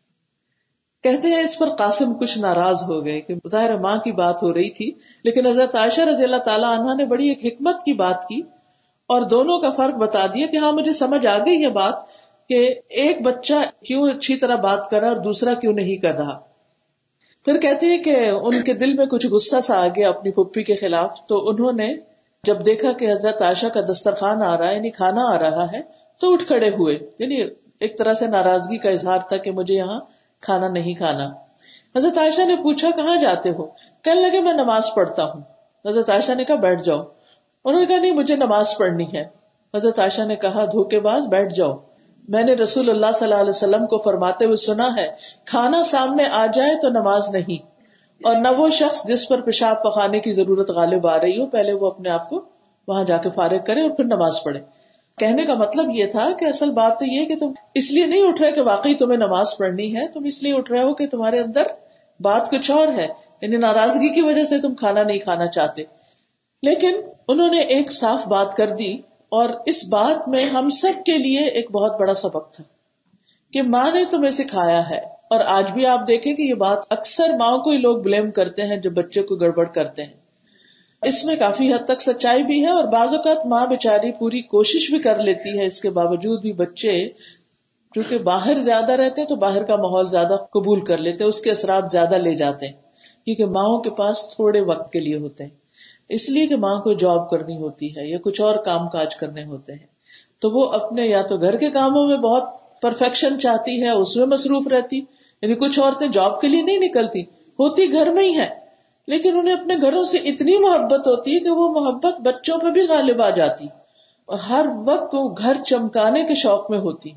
[1.04, 4.54] کہتے ہیں اس پر قاسم کچھ ناراض ہو گئے کہ ظاہر ماں کی بات ہو
[4.54, 4.92] رہی تھی،
[5.24, 8.42] لیکن حضرت عائشہ رضی اللہ تعالیٰ عنہ نے بڑی ایک حکمت کی بات کی
[9.10, 11.96] اور دونوں کا فرق بتا دیا کہ ہاں مجھے سمجھ آ گئی یہ بات
[12.50, 16.51] کہ ایک بچہ کیوں اچھی طرح بات کر رہا اور دوسرا کیوں نہیں کر رہا۔
[17.46, 20.64] پھر کہتے ہیں کہ ان کے دل میں کچھ غصہ سا آ گیا اپنی پپی
[20.64, 21.96] کے خلاف۔ تو انہوں نے
[22.44, 25.82] جب دیکھا کہ حضرت عائشہ کا دسترخوان آ رہا ہے یعنی کھانا آ رہا ہے،
[26.20, 27.36] تو اٹھ کھڑے ہوئے۔ یعنی
[27.80, 30.00] ایک طرح سے ناراضگی کا اظہار تھا کہ مجھے یہاں
[30.42, 31.32] کھانا نہیں کھانا۔
[31.98, 33.66] حضرت عائشہ نے پوچھا، کہاں جاتے ہو؟
[34.02, 35.42] کہنے لگے میں نماز پڑھتا ہوں۔
[35.86, 37.04] حضرت عائشہ نے کہا، بیٹھ جاؤ۔
[37.66, 39.24] انہوں نے کہا، نہیں، مجھے نماز پڑھنی ہے۔
[39.78, 41.78] حضرت عائشہ نے کہا، دھوکے باز، بیٹھ جاؤ۔
[42.30, 45.08] میں نے رسول اللہ صلی اللہ علیہ وسلم کو فرماتے ہوئے سنا ہے،
[45.46, 47.66] کھانا سامنے آ جائے تو نماز نہیں۔
[48.24, 51.74] اور نہ وہ شخص جس پر پیشاب پخانے کی ضرورت غالب آ رہی ہو، پہلے
[51.74, 52.42] وہ اپنے آپ کو
[52.88, 54.60] وہاں جا کے فارغ کرے اور پھر نماز پڑھے۔
[55.18, 58.28] کہنے کا مطلب یہ تھا کہ اصل بات تو یہ کہ تم اس لیے نہیں
[58.28, 61.08] اٹھ رہے کہ واقعی تمہیں نماز پڑھنی ہے، تم اس لیے اٹھ رہے ہو کہ
[61.08, 61.64] تمہارے اندر
[62.20, 63.08] بات کچھ اور ہے۔
[63.42, 65.84] یعنی ناراضگی کی وجہ سے تم کھانا نہیں کھانا چاہتے۔
[66.64, 68.98] لیکن انہوں نے ایک صاف بات کر دی
[69.32, 72.64] اور اس بات میں ہم سب کے لیے ایک بہت بڑا سبق تھا
[73.54, 74.98] کہ ماں نے تمہیں سکھایا ہے
[75.30, 78.62] اور آج بھی آپ دیکھیں کہ یہ بات اکثر ماں کو ہی لوگ بلیم کرتے
[78.62, 80.14] ہیں جو بچے کو گڑبڑ کرتے ہیں۔
[81.02, 84.90] اس میں کافی حد تک سچائی بھی ہے اور بعض اوقات ماں بےچاری پوری کوشش
[84.90, 87.10] بھی کر لیتی ہے اس کے باوجود بھی بچے
[87.94, 91.42] کیونکہ باہر زیادہ رہتے ہیں تو باہر کا ماحول زیادہ قبول کر لیتے ہیں اس
[91.42, 92.74] کے اثرات زیادہ لے جاتے ہیں
[93.26, 95.61] کیونکہ ماؤں کے پاس تھوڑے وقت کے لیے ہوتے۔ ہیں
[96.12, 99.44] اس لیے کہ ماں کو جاب کرنی ہوتی ہے یا کچھ اور کام کاج کرنے
[99.46, 99.88] ہوتے ہیں،
[100.42, 102.50] تو وہ اپنے یا تو گھر کے کاموں میں بہت
[102.82, 107.22] پرفیکشن چاہتی ہے، اس میں مصروف رہتی یعنی کچھ عورتیں جاب کے لیے نہیں نکلتی،
[107.60, 108.48] ہوتی گھر میں ہی ہے،
[109.08, 112.88] لیکن انہیں اپنے گھروں سے اتنی محبت ہوتی ہے کہ وہ محبت بچوں پہ بھی
[112.88, 113.68] غالب آ جاتی،
[114.30, 117.12] اور ہر وقت وہ گھر چمکانے کے شوق میں ہوتی۔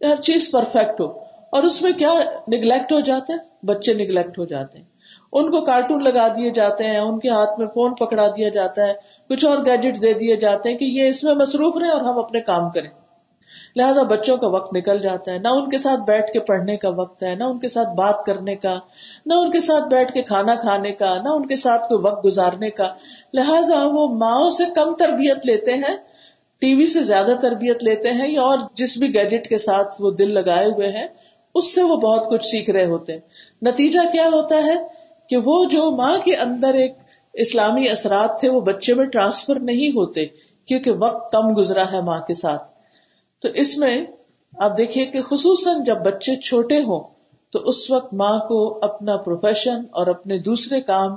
[0.00, 1.06] ہر چیز پرفیکٹ ہو،
[1.52, 2.12] اور اس میں کیا
[2.48, 4.84] نگلیکٹ ہو جاتے ہیں بچے نگلیکٹ ہو جاتے ہیں۔
[5.32, 8.86] ان کو کارٹون لگا دیے جاتے ہیں، ان کے ہاتھ میں فون پکڑا دیا جاتا
[8.86, 8.92] ہے،
[9.28, 12.18] کچھ اور گیجٹ دے دیے جاتے ہیں کہ یہ اس میں مصروف رہے اور ہم
[12.18, 12.90] اپنے کام کریں۔
[13.76, 16.88] لہٰذا بچوں کا وقت نکل جاتا ہے، نہ ان کے ساتھ بیٹھ کے پڑھنے کا
[16.88, 18.78] وقت ہے، نہ ان کے ساتھ بات کرنے کا،
[19.26, 22.26] نہ ان کے ساتھ بیٹھ کے کھانا کھانے کا، نہ ان کے ساتھ کوئی وقت
[22.26, 22.88] گزارنے کا۔
[23.34, 25.96] لہٰذا وہ ماؤں سے کم تربیت لیتے ہیں،
[26.58, 30.10] ٹی وی سے زیادہ تربیت لیتے ہیں یا اور جس بھی گیجٹ کے ساتھ وہ
[30.10, 31.06] دل لگائے ہوئے ہیں،
[31.54, 33.20] اس سے وہ بہت کچھ سیکھ رہے ہوتے ہیں۔
[33.62, 35.01] نتیجہ کیا ہوتا ہے؟
[35.32, 36.94] کہ وہ جو ماں کے اندر ایک
[37.32, 40.26] اسلامی اثرات تھے وہ بچے میں ٹرانسفر نہیں ہوتے،
[40.68, 42.62] کیونکہ وقت کم گزرا ہے ماں کے ساتھ۔
[43.42, 44.06] تو اس میں
[44.58, 47.00] آپ دیکھیے کہ خصوصاً جب بچے چھوٹے ہوں،
[47.50, 51.14] تو اس وقت ماں کو اپنا پروفیشن اور اپنے دوسرے کام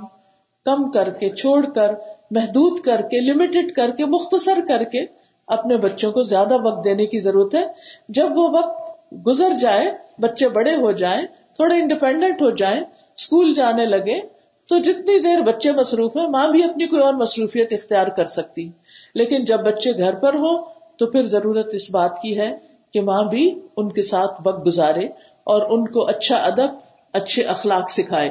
[0.64, 1.94] کم کر کے، چھوڑ کر،
[2.30, 5.04] محدود کر کے لمیٹڈ کر کے، مختصر کر کے
[5.46, 7.64] اپنے بچوں کو زیادہ وقت دینے کی ضرورت ہے۔
[8.08, 8.92] جب وہ وقت
[9.26, 12.80] گزر جائے، بچے بڑے ہو جائیں، تھوڑے انڈیپینڈنٹ ہو جائیں
[13.18, 14.20] اسکول جانے لگے
[14.68, 18.68] تو جتنی دیر بچے مصروف ہیں، ماں بھی اپنی کوئی اور مصروفیت اختیار کر سکتی۔
[19.14, 20.64] لیکن جب بچے گھر پر ہوں
[20.96, 22.56] تو پھر ضرورت اس بات کی ہے
[22.92, 25.06] کہ ماں بھی ان کے ساتھ وقت گزارے
[25.44, 26.70] اور ان کو اچھا ادب،
[27.12, 28.30] اچھے اخلاق سکھائے۔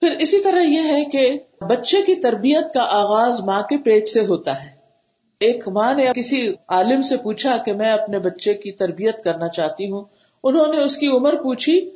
[0.00, 4.20] پھر اسی طرح یہ ہے کہ بچے کی تربیت کا آغاز ماں کے پیٹ سے
[4.20, 4.70] ہوتا ہے۔
[5.40, 9.90] ایک ماں نے کسی عالم سے پوچھا کہ میں اپنے بچے کی تربیت کرنا چاہتی
[9.90, 10.04] ہوں،
[10.44, 11.90] انہوں نے اس کی عمر پوچھی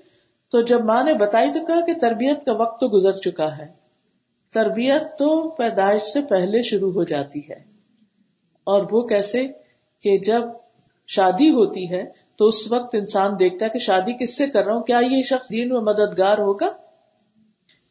[0.53, 3.67] تو جب ماں نے بتائی تو کہا کہ تربیت کا وقت تو گزر چکا ہے۔
[4.53, 7.77] تربیت تو پیدائش سے پہلے شروع ہو جاتی ہے۔
[8.65, 9.49] اور وہ کیسے
[10.03, 10.43] کہ جب
[11.07, 12.05] شادی ہوتی ہے
[12.37, 15.23] تو اس وقت انسان دیکھتا ہے کہ شادی کس سے کر رہا ہوں، کیا یہ
[15.23, 16.69] شخص دین میں مددگار ہوگا؟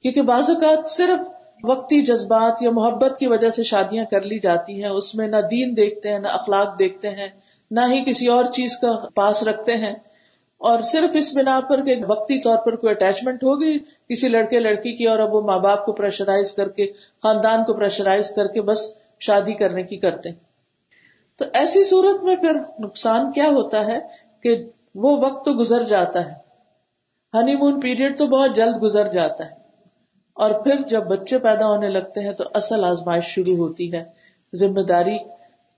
[0.02, 1.20] کیونکہ بعض اوقات صرف
[1.64, 5.38] وقتی جذبات یا محبت کی وجہ سے شادیاں کر لی جاتی ہیں، اس میں نہ
[5.52, 7.28] دین دیکھتے ہیں، نہ اخلاق دیکھتے ہیں،
[7.72, 9.94] نہ ہی کسی اور چیز کا پاس رکھتے ہیں۔
[10.58, 14.94] اور صرف اس بنا پر کہ وقتی طور پر کوئی اٹیچمنٹ ہوگی، کسی لڑکے، لڑکی
[14.94, 16.86] کی اور اب وہ ماں باپ کو پریشرائز کر کے،
[17.24, 20.30] خاندان کو پریشرائز کر کے بس شادی کرنے کی کرتے
[21.36, 24.00] تو ایسی صورت میں پھر نقصان کیا ہوتا ہے
[24.44, 24.66] کہ
[24.96, 26.34] وہ وقت تو گزر جاتا ہے۔
[27.34, 29.52] ہنی مون پیریڈ تو بہت جلد گزر جاتا ہے۔
[30.34, 34.04] اور پھر جب بچے پیدا ہونے لگتے ہیں تو اصل آزمائش شروع ہوتی ہے۔
[34.56, 35.18] ذمہ داری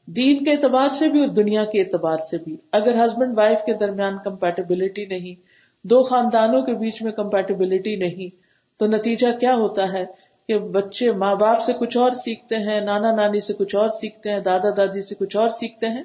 [0.07, 3.73] دین کے اعتبار سے بھی اور دنیا کے اعتبار سے بھی۔ اگر ہسبینڈ وائف کے
[3.73, 5.41] درمیان کمپیٹیبلٹی نہیں،
[5.83, 8.41] دو خاندانوں کے بیچ میں کمپیٹیبلٹی نہیں،
[8.79, 10.05] تو نتیجہ کیا ہوتا ہے
[10.47, 14.29] کہ بچے ماں باپ سے کچھ اور سیکھتے ہیں، نانا نانی سے کچھ اور سیکھتے
[14.29, 16.03] ہیں، دادا دادی سے کچھ اور سیکھتے ہیں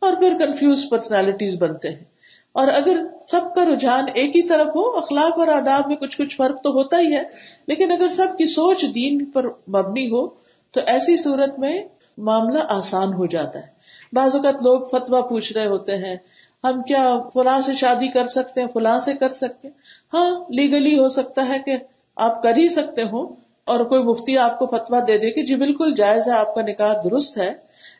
[0.00, 2.04] اور پھر کنفیوز پرسنالٹیز بنتے ہیں۔
[2.52, 6.36] اور اگر سب کا رجحان ایک ہی طرف ہو، اخلاق اور آداب میں کچھ کچھ
[6.36, 7.22] فرق تو ہوتا ہی ہے،
[7.66, 10.28] لیکن اگر سب کی سوچ دین پر مبنی ہو،
[10.70, 11.82] تو ایسی صورت میں
[12.20, 13.66] معاملہ آسان ہو جاتا ہے۔
[14.12, 16.16] بعض اوقات لوگ فتوا پوچھ رہے ہوتے ہیں،
[16.64, 19.74] ہم کیا فلاں سے شادی کر سکتے ہیں، فلاں سے کر سکتے ہیں؟
[20.14, 21.76] ہاں لیگلی ہو سکتا ہے کہ
[22.16, 25.56] آپ کر ہی سکتے ہو اور کوئی مفتی آپ کو فتوا دے دے کہ جی
[25.56, 27.52] بالکل جائز ہے، آپ کا نکاح درست ہے۔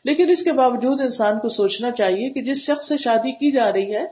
[0.05, 3.71] لیکن اس کے باوجود انسان کو سوچنا چاہیے کہ جس شخص سے شادی کی جا
[3.71, 4.05] رہی ہے،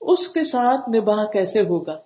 [0.00, 1.98] اس کے ساتھ نباہ کیسے ہوگا؟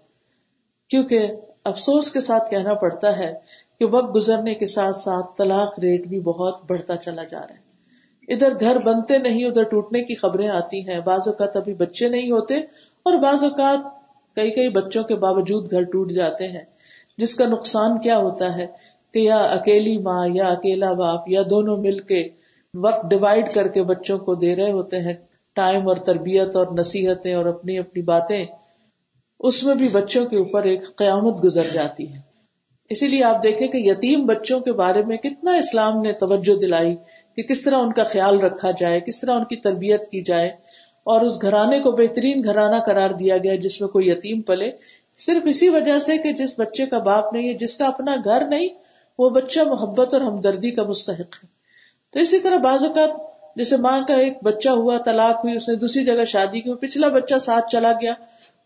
[0.90, 1.26] کیونکہ
[1.64, 3.34] افسوس کے ساتھ کہنا پڑتا ہے
[3.84, 8.32] کہ وقت گزرنے کے ساتھ ساتھ طلاق ریٹ بھی بہت بڑھتا چلا جا رہا ہے۔
[8.32, 12.30] ادھر گھر بنتے نہیں، ادھر ٹوٹنے کی خبریں آتی ہیں۔ بعض اوقات ابھی بچے نہیں
[12.30, 12.54] ہوتے
[13.02, 13.78] اور بعض اوقات
[14.36, 16.64] کئی کئی بچوں کے باوجود گھر ٹوٹ جاتے ہیں۔
[17.18, 18.66] جس کا نقصان کیا ہوتا ہے
[19.14, 22.28] کہ یا اکیلی ماں یا اکیلا باپ یا دونوں مل کے
[22.74, 25.14] وقت ڈیوائڈ کر کے بچوں کو دے رہے ہوتے ہیں۔
[25.54, 28.46] ٹائم اور تربیت اور نصیحتیں اور اپنی اپنی باتیں،
[29.40, 32.33] اس میں بھی بچوں کے اوپر ایک قیامت گزر جاتی ہے۔
[32.90, 36.94] اسی لیے آپ دیکھیں کہ یتیم بچوں کے بارے میں کتنا اسلام نے توجہ دلائی
[37.36, 40.48] کہ کس طرح ان کا خیال رکھا جائے، کس طرح ان کی تربیت کی جائے،
[41.06, 44.70] اور اس گھرانے کو بہترین گھرانہ قرار دیا گیا جس میں کوئی یتیم پلے۔
[45.18, 48.46] صرف اسی وجہ سے کہ جس بچے کا باپ نہیں ہے، جس کا اپنا گھر
[48.46, 48.68] نہیں،
[49.18, 51.46] وہ بچہ محبت اور ہمدردی کا مستحق ہے۔
[52.14, 53.10] تو اسی طرح بعض اوقات
[53.56, 57.08] جیسے ماں کا ایک بچہ ہوا، طلاق ہوئی، اس نے دوسری جگہ شادی کی پچھلا
[57.08, 58.14] بچہ ساتھ چلا گیا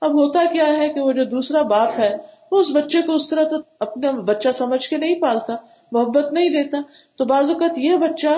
[0.00, 2.16] اب ہوتا کیا ہے کہ وہ جو دوسرا باپ ہے،
[2.52, 5.56] وہ اس بچے کو اس طرح تو اپنا بچہ سمجھ کے نہیں پالتا،
[5.92, 6.78] محبت نہیں دیتا۔
[7.16, 8.28] تو بعض اوقات یہ بچہ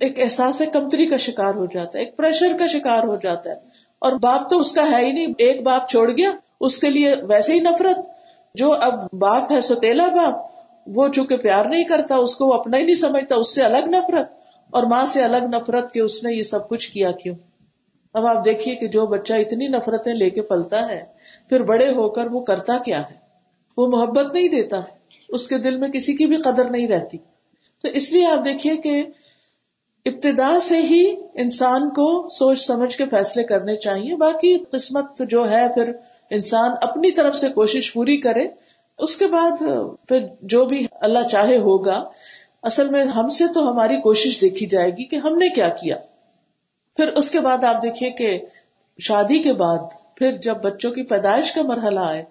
[0.00, 3.54] ایک احساس کمتری کا شکار ہو جاتا ہے، ایک پریشر کا شکار ہو جاتا ہے۔
[3.98, 7.14] اور باپ تو اس کا ہے ہی نہیں، ایک باپ چھوڑ گیا، اس کے لیے
[7.22, 7.98] ویسے ہی نفرت۔
[8.54, 10.34] جو اب باپ ہے ستیلا باپ،
[10.86, 13.86] وہ چونکہ پیار نہیں کرتا، اس کو وہ اپنا ہی نہیں سمجھتا، اس سے الگ
[13.86, 14.32] نفرت۔
[14.70, 17.34] اور ماں سے الگ نفرت کے اس نے یہ سب کچھ کیا کیوں؟
[18.14, 21.04] اب آپ دیکھیے کہ جو بچہ اتنی نفرتیں لے کے پلتا ہے،
[21.48, 23.14] پھر بڑے ہو کر وہ کرتا کیا ہے؟
[23.76, 24.80] وہ محبت نہیں دیتا،
[25.28, 27.18] اس کے دل میں کسی کی بھی قدر نہیں رہتی۔
[27.82, 29.04] تو اس لیے آپ دیکھیے کہ
[30.06, 35.74] ابتدا سے ہی انسان کو سوچ سمجھ کے فیصلے کرنے چاہیے۔ باقی قسمت جو ہے،
[35.74, 35.92] پھر
[36.30, 38.46] انسان اپنی طرف سے کوشش پوری کرے۔
[38.98, 39.62] اس کے بعد
[40.08, 42.02] پھر جو بھی اللہ چاہے ہوگا،
[42.62, 45.96] اصل میں ہم سے تو ہماری کوشش دیکھی جائے گی کہ ہم نے کیا کیا۔
[46.96, 48.38] پھر اس کے بعد آپ دیکھیے کہ
[48.98, 49.78] شادی کے بعد
[50.16, 52.24] پھر جب بچوں کی پیدائش کا مرحلہ آئے،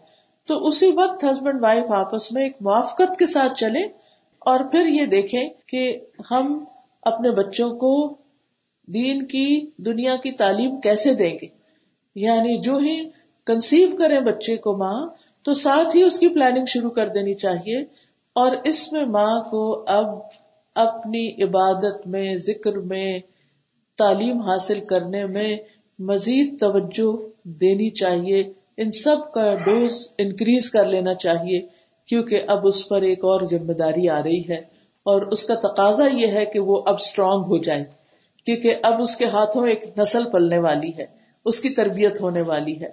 [0.48, 3.82] تو اسی وقت ہسبینڈ وائف آپس میں ایک موافقت کے ساتھ چلے
[4.40, 5.98] اور پھر یہ دیکھیں کہ
[6.32, 6.66] ہم
[7.02, 8.16] اپنے بچوں کو
[8.88, 11.48] دین کی، دنیا کی تعلیم کیسے دیں گے۔
[12.16, 13.10] یعنی جو ہی
[13.46, 15.08] کنسیو کرے بچے کو ماں،
[15.44, 17.82] تو ساتھ ہی اس کی پلاننگ شروع کر دینی چاہیے۔
[18.34, 20.06] اور اس میں ماں کو اب
[20.76, 23.20] اپنی عبادت میں، ذکر میں
[24.04, 25.58] تعلیم حاصل کرنے میں
[26.00, 27.12] مزید توجہ
[27.48, 28.44] دینی چاہیے۔
[28.78, 31.62] ان سب کا ڈوز انکریز کر لینا چاہیے،
[32.08, 34.74] کیونکہ اب اس پر ایک اور ذمہ داری آ رہی ہے۔
[35.06, 37.86] اور اس کا تقاضا یہ ہے کہ وہ اب اسٹرانگ ہو جائے
[38.46, 41.06] کیونکہ اب اس کے ہاتھوں ایک نسل پلنے والی ہے،
[41.46, 42.90] اس کی تربیت ہونے والی ہے۔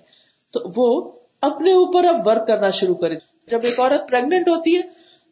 [0.52, 3.14] تو وہ اپنے اوپر اب ورک کرنا شروع کرے۔
[3.50, 4.82] جب ایک عورت پریگنٹ ہوتی ہے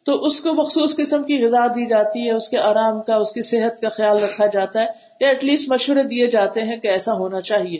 [0.05, 3.31] تو اس کو مخصوص قسم کی غذا دی جاتی ہے، اس کے آرام کا، اس
[3.31, 4.85] کی صحت کا خیال رکھا جاتا ہے،
[5.19, 7.79] یا ایٹ لیسٹ مشورے دیے جاتے ہیں کہ ایسا ہونا چاہیے۔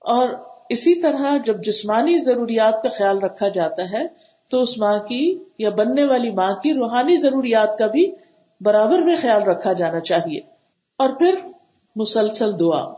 [0.00, 0.28] اور
[0.68, 4.06] اسی طرح جب جسمانی ضروریات کا خیال رکھا جاتا ہے،
[4.48, 8.12] تو اس ماں کی یا بننے والی ماں کی روحانی ضروریات کا بھی
[8.60, 10.40] برابر میں خیال رکھا جانا چاہیے۔
[10.98, 11.34] اور پھر
[11.96, 12.92] مسلسل دعا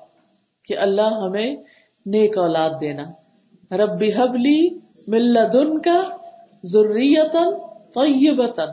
[0.64, 1.56] کہ اللہ ہمیں
[2.06, 3.04] نیک اولاد دینا۔
[3.76, 4.78] ربی حبلی
[5.08, 6.02] ملدن کا
[6.64, 8.68] ضروریتن طیبتن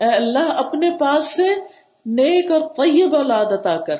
[0.00, 1.48] اے اللہ، اپنے پاس سے
[2.06, 3.96] نیک اور طیب اولاد عطا کر،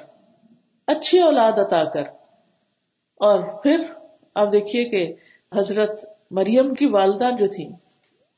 [0.86, 2.02] اچھی اولاد عطا کر۔
[3.16, 3.80] اور پھر
[4.34, 5.14] آپ دیکھیے کہ
[5.54, 7.68] حضرت مریم کی والدہ جو تھی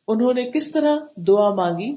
[0.09, 1.97] انہوں نے کس طرح دعا مانگی؟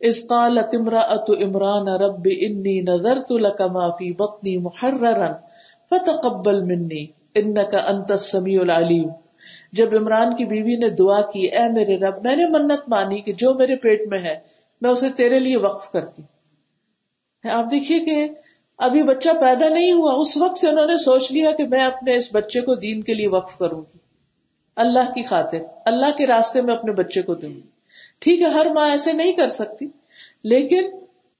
[0.00, 5.32] اس قالت امراۃ عمران، رب انی نظرت لك ما في بطني محررا،
[5.90, 9.08] فتقبل مني انك انت السميع العليم
[9.76, 13.32] جب عمران کی بیوی نے دعا کی، اے میرے رب، میں نے منت مانی کہ
[13.32, 14.34] جو میرے پیٹ میں ہے،
[14.80, 16.22] میں اسے تیرے لیے وقف کرتی۔
[17.44, 18.28] آپ دیکھیے کہ
[18.78, 22.16] ابھی بچہ پیدا نہیں ہوا، اس وقت سے انہوں نے سوچ لیا کہ میں اپنے
[22.16, 23.98] اس بچے کو دین کے لیے وقف کروں گی۔
[24.76, 27.60] اللہ کی خاطر، اللہ کے راستے میں اپنے بچے کو دوں گی۔
[28.18, 29.86] ٹھیک ہے، ہر ماں ایسے نہیں کر سکتی،
[30.44, 30.90] لیکن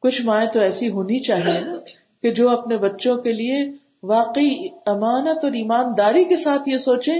[0.00, 1.74] کچھ مائیں تو ایسی ہونی چاہیے نا
[2.22, 3.56] کہ جو اپنے بچوں کے لیے
[4.02, 4.54] واقعی
[4.86, 7.12] امانت اور ایمانداری کے ساتھ یہ سوچے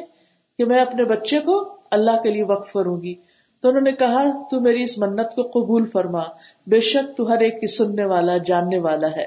[0.58, 3.14] کہ میں اپنے بچے کو اللہ کے لیے وقف کروں گی۔
[3.60, 6.22] تو انہوں نے کہا، تو میری اس منت کو قبول فرما۔
[6.66, 9.24] بے شک تو ہر ایک کی سننے والا، جاننے والا ہے۔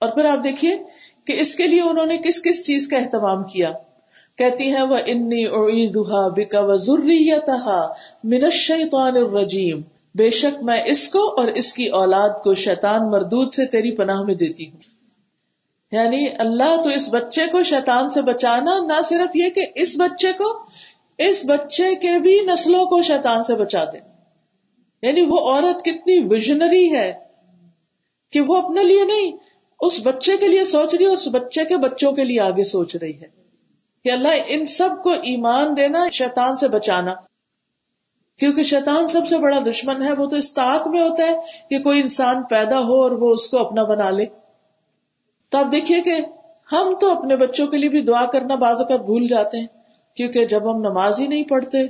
[0.00, 0.78] اور پھر آپ دیکھیے
[1.24, 3.70] کہ اس کے لیے انہوں نے کس کس چیز کا اہتمام کیا۔
[4.36, 7.86] کہتی ہیں وہ انی اعیدها بک وذریتها
[8.24, 9.80] من الشیطان الرجیم
[10.14, 14.22] بے شک میں اس کو اور اس کی اولاد کو شیطان مردود سے تیری پناہ
[14.22, 14.95] میں دیتی ہوں۔
[15.92, 20.32] یعنی اللہ تو اس بچے کو شیطان سے بچانا، نہ صرف یہ کہ اس بچے
[20.32, 20.64] کو،
[21.18, 23.98] اس بچے کے بھی نسلوں کو شیطان سے بچا دے۔
[25.02, 27.12] یعنی وہ عورت کتنی ویژنری ہے
[28.32, 29.32] کہ وہ اپنے لیے نہیں،
[29.80, 32.64] اس بچے کے لیے سوچ رہی ہے اور اس بچے کے بچوں کے لیے آگے
[32.64, 33.26] سوچ رہی ہے۔
[34.04, 37.14] کہ اللہ ان سب کو ایمان دینا، شیطان سے بچانا۔
[38.38, 41.34] کیونکہ شیطان سب سے بڑا دشمن ہے، وہ تو اس طاق میں ہوتا ہے
[41.70, 44.45] کہ کوئی انسان پیدا ہو اور وہ اس کو اپنا بنا لے۔
[45.48, 46.20] تو آپ دیکھیے کہ
[46.72, 49.66] ہم تو اپنے بچوں کے لیے بھی دعا کرنا بعض اوقات بھول جاتے ہیں،
[50.14, 51.82] کیونکہ جب ہم نماز ہی نہیں پڑھتے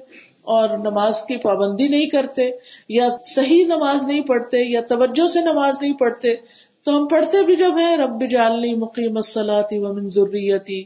[0.42, 2.50] اور نماز کی پابندی نہیں کرتے،
[2.88, 6.34] یا صحیح نماز نہیں پڑھتے، یا توجہ سے نماز نہیں پڑھتے،
[6.82, 10.84] تو ہم پڑھتے بھی جب ہیں، رب جالنی مقیم الصلاتی و منظوریتی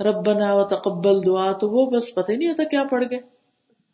[0.00, 3.18] رب بنا و تقبل دعا، تو وہ بس پتہ ہی نہیں ہوتا کیا پڑھ گئے۔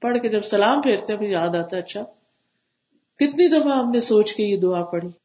[0.03, 2.05] پڑھ کے جب سلام پھیرتے بھی یاد آتا ہے اچھا
[3.17, 5.22] کتنی دفعہ ہم نے سوچ کے یہ دعا پڑھی۔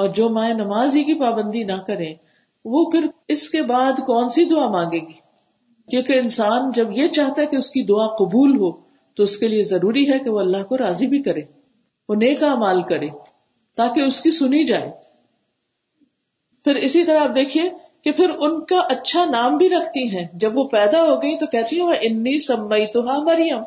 [0.00, 2.14] اور جو مائیں نماز ہی کی پابندی نہ کرے،
[2.64, 5.18] وہ پھر اس کے بعد کون سی دعا مانگے گی؟
[5.90, 8.70] کیونکہ انسان جب یہ چاہتا ہے کہ اس کی دعا قبول ہو،
[9.16, 11.40] تو اس کے لیے ضروری ہے کہ وہ اللہ کو راضی بھی کرے،
[12.08, 13.08] وہ نیک مال کرے،
[13.76, 14.90] تاکہ اس کی سنی جائے۔
[16.64, 17.62] پھر اسی طرح آپ دیکھیے
[18.04, 21.46] کہ پھر ان کا اچھا نام بھی رکھتی ہیں۔ جب وہ پیدا ہو گئی تو
[21.46, 23.60] کہتی ہیں، وہ انی سمئی تو ہاں مریم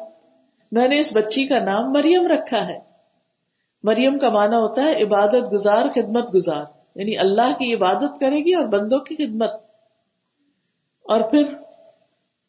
[0.72, 2.93] میں نے اس بچی کا نام مریم رکھا ہے۔
[3.84, 6.66] مریم کا مانا ہوتا ہے عبادت گزار، خدمت گزار۔
[6.96, 9.50] یعنی اللہ کی عبادت کرے گی اور بندوں کی خدمت۔
[11.04, 11.54] اور پھر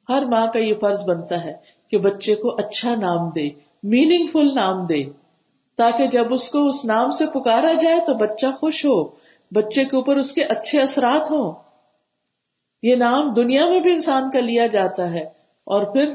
[0.08, 1.52] ہر ماں کا یہ فرض بنتا ہے
[1.88, 3.48] کہ بچے کو اچھا نام دے
[3.82, 5.04] میننگ فل نام دے۔
[5.76, 9.04] تاکہ جب اس کو اس نام سے پکارا جائے تو بچہ خوش ہو،
[9.50, 11.52] بچے کے اوپر اس کے اچھے اثرات ہوں۔
[12.82, 15.24] یہ نام دنیا میں بھی انسان کا لیا جاتا ہے۔
[15.64, 16.14] اور پھر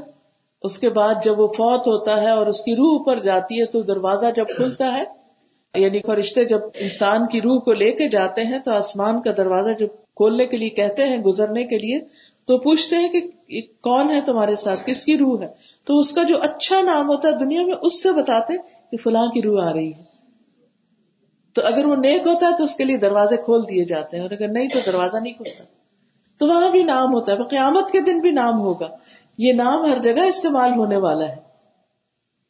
[0.63, 3.65] اس کے بعد جب وہ فوت ہوتا ہے اور اس کی روح اوپر جاتی ہے
[3.65, 5.03] تو دروازہ جب کھلتا ہے
[5.75, 9.73] یعنی فرشتے جب انسان کی روح کو لے کے جاتے ہیں تو آسمان کا دروازہ
[9.79, 11.99] جب کھولنے کے لیے کہتے ہیں، گزرنے کے لیے،
[12.45, 15.47] تو پوچھتے ہیں کہ کون ہے تمہارے ساتھ؟ کس کی روح ہے؟
[15.87, 18.57] تو اس کا جو اچھا نام ہوتا ہے دنیا میں، اس سے بتاتے
[18.91, 20.03] کہ فلاں کی روح آ رہی ہے۔
[21.55, 24.23] تو اگر وہ نیک ہوتا ہے تو اس کے لیے دروازے کھول دیے جاتے ہیں،
[24.23, 25.63] اور اگر نہیں تو دروازہ نہیں کھولتا
[26.39, 28.87] تو وہاں بھی نام ہوتا ہے قیامت کے دن بھی نام ہوگا۔
[29.39, 31.35] یہ نام ہر جگہ استعمال ہونے والا ہے۔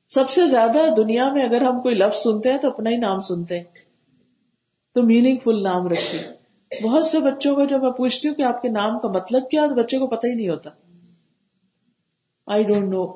[0.07, 3.19] سب سے زیادہ دنیا میں اگر ہم کوئی لفظ سنتے ہیں تو اپنا ہی نام
[3.19, 3.63] سنتے ہیں۔
[4.95, 6.21] تو میننگ فل نام رکھیے۔
[6.83, 9.67] بہت سے بچوں کو جب میں پوچھتی ہوں کہ آپ کے نام کا مطلب کیا،
[9.67, 10.69] تو بچے کو پتہ ہی نہیں ہوتا۔
[12.47, 13.07] آئی ڈونٹ نو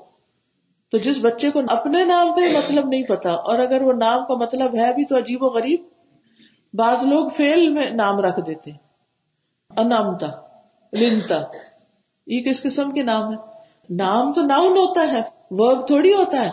[0.91, 4.25] تو جس بچے کو اپنے نام کا ہی مطلب نہیں پتا، اور اگر وہ نام
[4.25, 5.83] کا مطلب ہے بھی تو عجیب و غریب،
[6.73, 8.71] بعض لوگ فیل میں نام رکھ دیتے
[9.77, 10.27] انامتا،
[10.93, 11.35] لنتا،
[12.27, 13.52] یہ کس قسم کے نام ہے
[13.89, 15.21] نام تو ناؤن ہوتا ہے
[15.51, 16.49] ورب تھوڑی ہوتا ہے،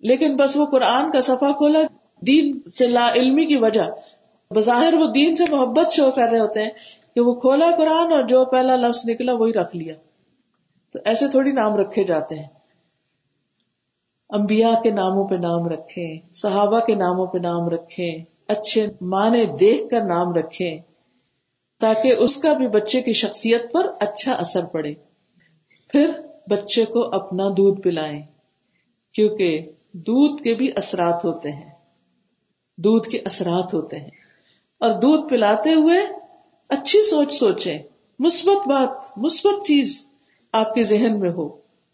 [0.00, 1.78] لیکن بس وہ قرآن کا صفحہ کھولا،
[2.26, 3.82] دین سے لا علمی کی وجہ۔
[4.50, 6.70] بظاہر وہ دین سے محبت شو کر رہے ہوتے ہیں
[7.14, 9.94] کہ وہ کھولا قرآن اور جو پہلا لفظ نکلا وہی رکھ لیا۔
[10.92, 12.46] تو ایسے تھوڑی نام رکھے جاتے ہیں۔
[14.30, 19.90] انبیاء کے ناموں پہ نام رکھیں صحابہ کے ناموں پہ نام رکھیں اچھے معنی دیکھ
[19.90, 20.78] کر نام رکھیں
[21.80, 24.94] تاکہ اس کا بھی بچے کی شخصیت پر اچھا اثر پڑے۔
[25.88, 26.10] پھر
[26.48, 28.22] بچے کو اپنا دودھ پلائیں،
[29.12, 31.70] کیونکہ دودھ کے بھی اثرات ہوتے ہیں۔
[32.78, 34.10] دودھ کے اثرات ہوتے ہیں۔
[34.80, 35.98] اور دودھ پلاتے ہوئے
[36.68, 37.78] اچھی سوچ سوچیں۔
[38.18, 40.08] مثبت بات، مثبت چیز
[40.52, 41.48] آپ کے ذہن میں ہو۔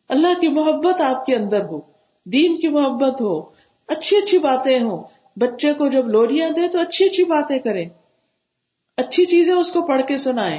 [0.09, 1.81] اللہ کی محبت آپ کے اندر ہو۔
[2.33, 3.41] دین کی محبت ہو۔
[3.87, 5.05] اچھی اچھی باتیں ہوں۔
[5.37, 7.89] بچے کو جب لوریاں دے تو اچھی اچھی باتیں کریں۔
[8.97, 10.59] اچھی چیزیں اس کو پڑھ کے سنائے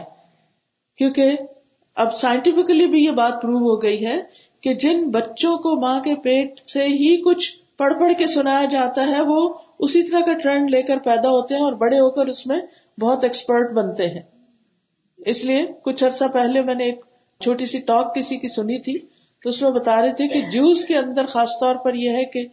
[0.97, 1.37] کیونکہ
[1.97, 4.19] اب سائنٹیفکلی بھی یہ بات پروو ہو گئی ہے
[4.63, 9.07] کہ جن بچوں کو ماں کے پیٹ سے ہی کچھ پڑھ پڑھ کے سنایا جاتا
[9.07, 12.27] ہے، وہ اسی طرح کا ٹرینڈ لے کر پیدا ہوتے ہیں اور بڑے ہو کر
[12.27, 12.59] اس میں
[12.99, 14.21] بہت ایکسپرٹ بنتے ہیں۔
[15.25, 17.05] اس لیے کچھ عرصہ پہلے میں نے ایک
[17.41, 18.97] چھوٹی سی ٹاک کسی کی سنی تھی،
[19.43, 22.25] تو اس میں بتا رہے تھے کہ جوس کے اندر خاص طور پر یہ ہے
[22.25, 22.45] کہ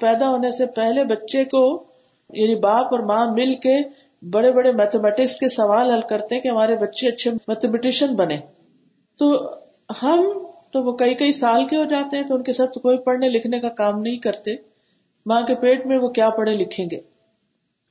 [0.00, 1.84] پیدا ہونے سے پہلے بچے کو
[2.30, 3.76] یعنی باپ اور ماں مل کے
[4.22, 8.36] بڑے بڑے میتھمیٹکس کے سوال حل کرتے ہیں کہ ہمارے بچے اچھے میتھمیٹیشین بنے۔
[9.18, 9.54] تو
[10.02, 10.22] ہم
[10.72, 13.28] تو وہ کئی کئی سال کے ہو جاتے ہیں تو ان کے ساتھ کوئی پڑھنے
[13.28, 14.54] لکھنے کا کام نہیں کرتے۔
[15.26, 17.00] ماں کے پیٹ میں وہ کیا پڑھے لکھیں گے؟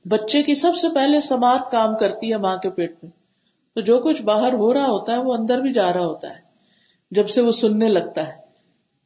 [0.08, 3.10] بچے کی سب سے پہلے سماعت کام کرتی ہے ماں کے پیٹ میں۔
[3.74, 6.40] تو جو کچھ باہر ہو رہا ہوتا ہے وہ اندر بھی جا رہا ہوتا ہے،
[7.10, 8.44] جب سے وہ سننے لگتا ہے۔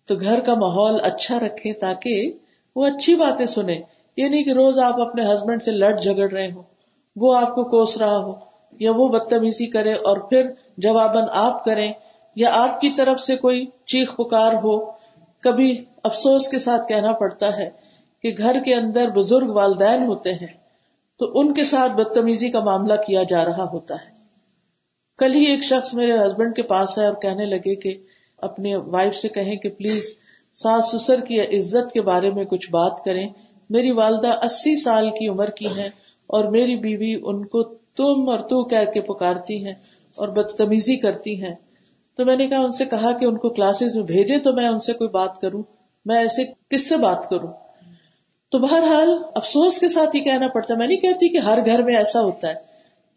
[0.06, 2.32] تو گھر کا ماحول اچھا رکھے تاکہ
[2.76, 3.80] وہ اچھی باتیں سنے۔
[4.16, 6.62] یہ نہیں کہ روز آپ اپنے ہسبینڈ سے لڑ جھگڑ رہے ہو
[7.16, 8.34] وہ آپ کو کوس رہا ہو
[8.80, 11.92] یا وہ بدتمیزی کرے اور پھر جواباً آپ کریں۔
[12.36, 14.90] یا آپ کی طرف سے کوئی چیخ پکار ہو،
[15.40, 17.70] کبھی افسوس کے ساتھ کہنا پڑتا ہے
[18.22, 20.54] کہ گھر کے اندر بزرگ والدین ہوتے ہیں،
[21.18, 24.18] تو ان کے ساتھ بدتمیزی کا معاملہ کیا جا رہا ہوتا ہے۔
[25.18, 27.94] کل ہی ایک شخص میرے ہسبینڈ کے پاس ہے اور کہنے لگے کہ
[28.36, 30.14] اپنی وائف سے کہیں کہ پلیز
[30.52, 33.28] ساس سسر کی عزت کے بارے میں کچھ بات کریں۔
[33.70, 35.86] میری والدہ اسی سال کی عمر کی ہے
[36.26, 37.62] اور میری بیوی ان کو
[37.96, 39.74] تم اور تو کہہ کے پکارتی ہیں
[40.16, 41.54] اور بدتمیزی کرتی ہیں۔
[42.18, 44.68] تو میں نے کہا، ان سے کہا کہ ان کو کلاسز میں بھیجے تو میں
[44.68, 45.62] ان سے کوئی بات کروں،
[46.06, 47.52] میں ایسے کس سے بات کروں؟
[48.52, 51.82] تو بہرحال افسوس کے ساتھ یہ کہنا پڑتا ہے میں نہیں کہتی کہ ہر گھر
[51.82, 52.54] میں ایسا ہوتا ہے،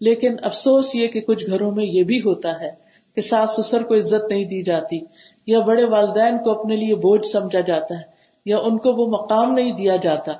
[0.02, 2.70] لیکن افسوس یہ کہ کچھ گھروں میں یہ بھی ہوتا ہے
[3.16, 5.00] کہ ساس سسر کو عزت نہیں دی جاتی،
[5.48, 8.04] یا بڑے والدین کو اپنے لیے بوجھ سمجھا جاتا ہے،
[8.46, 10.32] یا ان کو وہ مقام نہیں دیا جاتا۔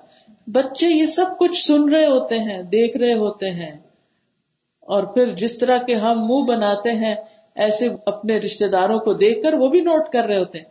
[0.48, 3.72] بچے یہ سب کچھ سن رہے ہوتے ہیں، دیکھ رہے ہوتے ہیں۔
[4.88, 7.16] اور پھر جس طرح کے ہم منہ بناتے ہیں
[7.56, 10.66] ایسے اپنے رشتے داروں کو دیکھ کر وہ بھی نوٹ کر رہے ہوتے ہیں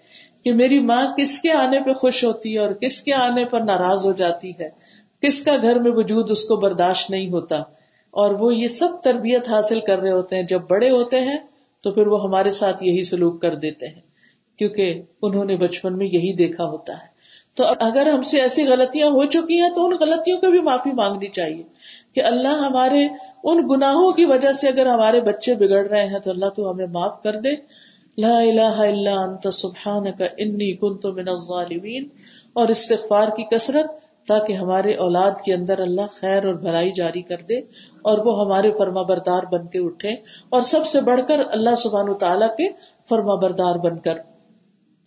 [0.45, 3.61] کہ میری ماں کس کے آنے پہ خوش ہوتی ہے اور کس کے آنے پر
[3.61, 4.69] ناراض ہو جاتی ہے۔
[5.23, 7.57] کس کا گھر میں وجود اس کو برداشت نہیں ہوتا۔
[8.11, 11.39] اور وہ یہ سب تربیت حاصل کر رہے ہوتے ہیں۔ جب بڑے ہوتے ہیں
[11.83, 14.01] تو پھر وہ ہمارے ساتھ یہی سلوک کر دیتے ہیں۔
[14.59, 17.11] کیونکہ انہوں نے بچپن میں یہی دیکھا ہوتا ہے۔
[17.55, 20.93] تو اگر ہم سے ایسی غلطیاں ہو چکی ہیں تو ان غلطیوں کو بھی معافی
[20.93, 21.63] مانگنی چاہیے
[22.15, 23.09] کہ اللہ ہمارے
[23.45, 26.87] ان گناہوں کی وجہ سے اگر ہمارے بچے بگڑ رہے ہیں تو اللہ تو ہمیں
[26.87, 27.51] معاف کر دے۔
[28.19, 32.09] لا الہ الا انت سبحانک انی کنت من الظالمین۔
[32.53, 37.37] اور استغفار کی کثرت تاکہ ہمارے اولاد کے اندر اللہ خیر اور بھلائی جاری کر
[37.49, 37.59] دے
[38.03, 40.11] اور وہ ہمارے فرما بردار بن کے اٹھے۔
[40.49, 42.69] اور سب سے بڑھ کر اللہ سبحان تعالیٰ کے
[43.09, 44.15] فرما بردار بن کر۔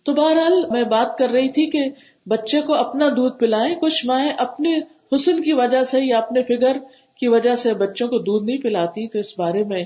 [0.02, 1.90] تو بہرحال میں بات کر رہی تھی کہ
[2.28, 4.78] بچے کو اپنا دودھ پلائیں، کچھ مائیں اپنے
[5.14, 6.76] حسن کی وجہ سے یا اپنے فگر
[7.16, 9.84] کی وجہ سے بچوں کو دودھ نہیں پلاتی، تو اس بارے میں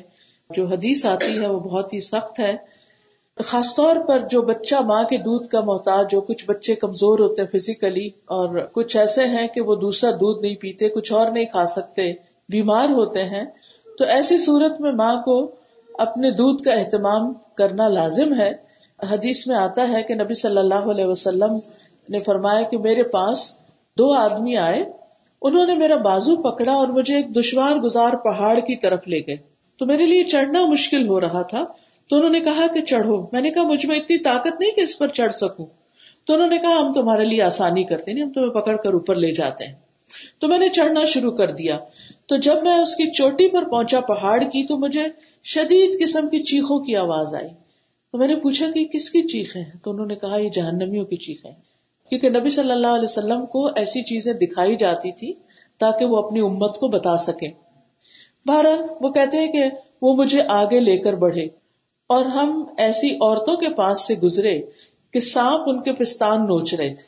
[0.50, 2.56] جو حدیث آتی ہے وہ بہت ہی سخت ہے۔
[3.44, 7.42] خاص طور پر جو بچہ ماں کے دودھ کا محتاج جو کچھ بچے کمزور ہوتے
[7.42, 11.44] ہیں فزیکلی اور کچھ ایسے ہیں کہ وہ دوسرا دودھ نہیں پیتے، کچھ اور نہیں
[11.44, 12.12] کھا سکتے،
[12.48, 13.44] بیمار ہوتے ہیں،
[13.98, 15.50] تو ایسی صورت میں ماں کو
[15.98, 18.52] اپنے دودھ کا اہتمام کرنا لازم ہے۔
[19.10, 21.58] حدیث میں آتا ہے کہ نبی صلی اللہ علیہ وسلم
[22.08, 23.54] نے فرمایا کہ میرے پاس
[23.98, 24.84] دو آدمی آئے۔
[25.42, 29.36] انہوں نے میرا بازو پکڑا اور مجھے ایک دشوار گزار پہاڑ کی طرف لے گئے۔
[29.78, 31.64] تو میرے لیے چڑھنا مشکل ہو رہا تھا۔
[32.08, 34.80] تو انہوں نے کہا کہ چڑھو۔ میں نے کہا، مجھ میں اتنی طاقت نہیں کہ
[34.80, 35.66] اس پر چڑھ سکوں۔
[36.24, 39.16] تو انہوں نے کہا، ہم تمہارے لیے آسانی کرتے نہیں، ہم تمہیں پکڑ کر اوپر
[39.16, 39.74] لے جاتے ہیں۔
[40.38, 41.78] تو میں نے چڑھنا شروع کر دیا۔
[42.26, 45.02] تو جب میں اس کی چوٹی پر پہنچا پہاڑ کی، تو مجھے
[45.44, 47.48] شدید قسم کی چیخوں کی آواز آئی۔
[48.12, 51.04] تو میں نے پوچھا کہ کس کی چیخ ہے تو انہوں نے کہا، یہ جہنمیوں
[51.04, 51.77] کی چیخ ہے
[52.10, 55.34] کیونکہ نبی صلی اللہ علیہ وسلم کو ایسی چیزیں دکھائی جاتی تھی
[55.78, 57.48] تاکہ وہ اپنی امت کو بتا سکے
[58.46, 59.62] بہرحال وہ کہتے ہیں کہ
[60.02, 61.46] وہ مجھے آگے لے کر بڑھے
[62.06, 64.60] اور ہم ایسی عورتوں کے پاس سے گزرے
[65.10, 67.06] کہ سانپ ان کے پستان نوچ رہے تھے۔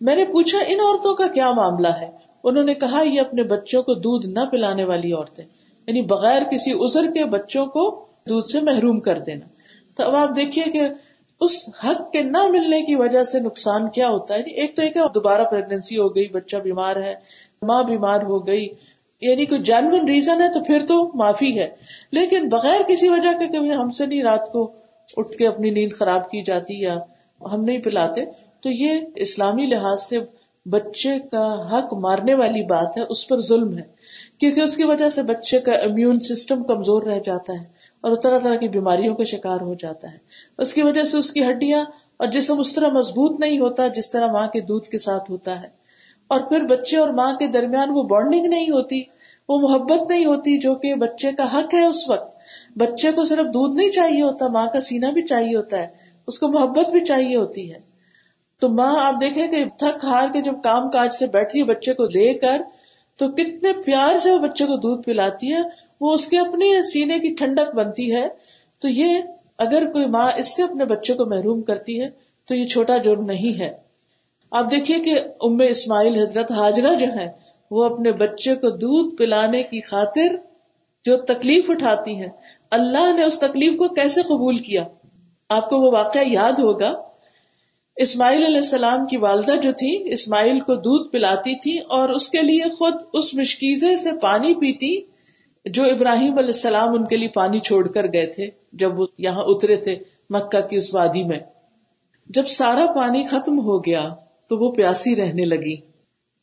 [0.00, 2.10] میں نے پوچھا، ان عورتوں کا کیا معاملہ ہے؟
[2.44, 5.44] انہوں نے کہا، یہ اپنے بچوں کو دودھ نہ پلانے والی عورتیں
[5.86, 9.46] یعنی بغیر کسی ازر کے بچوں کو دودھ سے محروم کر دینا۔
[9.96, 10.80] تو اب آپ دیکھیے کہ
[11.40, 14.82] اس حق کے نہ ملنے کی وجہ سے نقصان کیا ہوتا ہے؟ یعنی ایک تو
[14.82, 17.14] ایک دوبارہ پریگنسی ہو گئی، بچہ بیمار ہے،
[17.62, 18.68] ماں بیمار ہو گئی
[19.20, 21.68] یعنی کوئی جینوئن ریزن ہے تو پھر تو معافی ہے۔
[22.12, 24.72] لیکن بغیر کسی وجہ کے کبھی ہم سے نہیں رات کو
[25.16, 26.98] اٹھ کے اپنی نیند خراب کی جاتی یا
[27.52, 28.24] ہم نہیں پلاتے،
[28.60, 30.18] تو یہ اسلامی لحاظ سے
[30.66, 33.82] بچے کا حق مارنے والی بات ہے، اس پر ظلم ہے۔
[34.38, 37.64] کیونکہ اس کی وجہ سے بچے کا امیون سسٹم کمزور رہ جاتا ہے۔
[38.04, 40.18] اور طرح طرح کی بیماریوں کا شکار ہو جاتا ہے۔
[40.58, 41.84] اس کی وجہ سے اس کی ہڈیاں
[42.16, 45.62] اور جسم اس طرح مضبوط نہیں ہوتا جس طرح ماں کے دودھ کے ساتھ ہوتا
[45.62, 45.68] ہے۔
[46.28, 49.02] اور پھر بچے اور ماں کے درمیان وہ بانڈنگ نہیں ہوتی،
[49.48, 52.36] وہ محبت نہیں ہوتی جو کہ بچے کا حق ہے اس وقت۔
[52.76, 55.86] بچے کو صرف دودھ نہیں چاہیے ہوتا، ماں کا سینا بھی چاہیے ہوتا ہے،
[56.26, 57.78] اس کو محبت بھی چاہیے ہوتی ہے۔
[58.60, 61.94] تو ماں، آپ دیکھیں کہ تھک ہار کے جب کام کاج سے بیٹھی ہے بچے
[61.94, 62.62] کو دے کر
[63.16, 67.18] تو کتنے پیار سے وہ بچے کو دودھ پلاتی ہے۔ وہ اس کے اپنے سینے
[67.18, 68.28] کی ٹھنڈک بنتی ہے۔
[68.78, 69.18] تو یہ
[69.58, 72.08] اگر کوئی ماں اس سے اپنے بچے کو محروم کرتی ہے،
[72.48, 73.72] تو یہ چھوٹا جرم نہیں ہے۔
[74.50, 77.30] آپ دیکھیے کہ ام اسماعیل حضرت حاجرہ جو ہے
[77.70, 80.36] وہ اپنے بچے کو دودھ پلانے کی خاطر
[81.04, 82.28] جو تکلیف اٹھاتی ہیں۔
[82.70, 84.84] اللہ نے اس تکلیف کو کیسے قبول کیا؟
[85.48, 86.92] آپ کو وہ واقعہ یاد ہوگا۔
[87.96, 92.38] اسماعیل علیہ السلام کی والدہ جو تھی، اسماعیل کو دودھ پلاتی تھی اور اس کے
[92.38, 95.13] لیے خود اس مشکیزے سے پانی پیتی۔
[95.64, 99.42] جو ابراہیم علیہ السلام ان کے لیے پانی چھوڑ کر گئے تھے، جب وہ یہاں
[99.46, 99.96] اترے تھے
[100.30, 101.38] مکہ کی اس وادی میں۔
[102.26, 104.08] جب سارا پانی ختم ہو گیا
[104.48, 105.74] تو وہ پیاسی رہنے لگی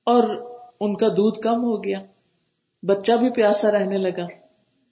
[0.06, 0.24] اور
[0.80, 2.00] ان کا دودھ کم ہو گیا۔
[2.84, 4.26] بچہ بھی پیاسا رہنے لگا۔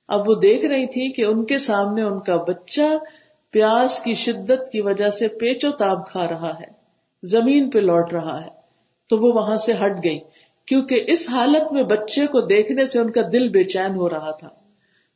[0.07, 2.97] اب وہ دیکھ رہی تھی کہ ان کے سامنے ان کا بچہ
[3.51, 6.71] پیاس کی شدت کی وجہ سے پیچو تاب کھا رہا ہے،
[7.23, 8.59] زمین پہ لوٹ رہا ہے۔
[9.09, 10.19] تو وہ وہاں سے ہٹ گئی۔
[10.69, 14.31] کیونکہ اس حالت میں بچے کو دیکھنے سے ان کا دل بے چین ہو رہا
[14.31, 14.49] تھا۔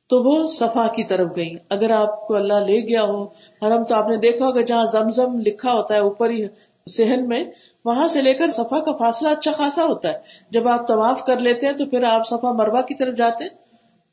[0.09, 3.23] تو وہ صفا کی طرف گئی اگر آپ کو اللہ لے گیا ہو،
[3.61, 6.45] حرم تو آپ نے دیکھا ہوگا جہاں زمزم لکھا ہوتا ہے اوپر ہی
[6.89, 7.43] سہن میں،
[7.85, 10.19] وہاں سے لے کر صفا کا فاصلہ اچھا خاصا ہوتا ہے۔
[10.51, 13.51] جب آپ طواف کر لیتے ہیں تو پھر آپ صفا مروا کی طرف جاتے ہیں۔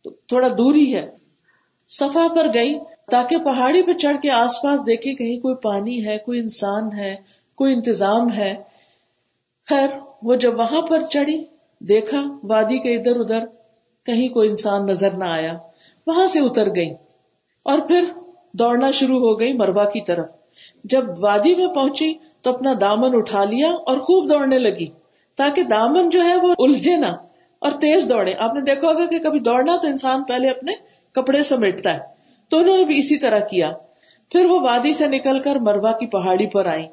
[0.05, 1.11] تو تھوڑا دور ہی ہے۔
[1.89, 2.79] صفا پر گئی
[3.11, 7.17] تاکہ پہاڑی پہ چڑھ کے آس پاس دیکھے کہیں کوئی پانی ہے، کوئی انسان ہے،
[7.55, 8.55] کوئی انتظام ہے۔
[9.69, 9.89] خیر
[10.23, 11.45] وہ جب وہاں پر چڑھی،
[11.81, 13.47] دیکھا، وادی کے ادھر ادھر
[14.07, 15.53] کہیں کوئی انسان نظر نہ آیا،
[16.07, 16.91] وہاں سے اتر گئی
[17.63, 18.05] اور پھر
[18.53, 20.29] دوڑنا شروع ہو گئی مروا کی طرف۔
[20.85, 24.87] جب وادی میں پہنچی تو اپنا دامن اٹھا لیا اور خوب دوڑنے لگی،
[25.37, 27.13] تاکہ دامن جو ہے وہ الجھے نہ
[27.59, 30.73] اور تیز دوڑے۔ آپ نے دیکھا ہوگا کہ کبھی دوڑنا تو انسان پہلے اپنے
[31.13, 31.99] کپڑے سمیٹتا ہے۔
[32.49, 33.71] تو انہوں نے بھی اسی طرح کیا۔
[34.31, 36.87] پھر وہ وادی سے نکل کر مروا کی پہاڑی پر آئی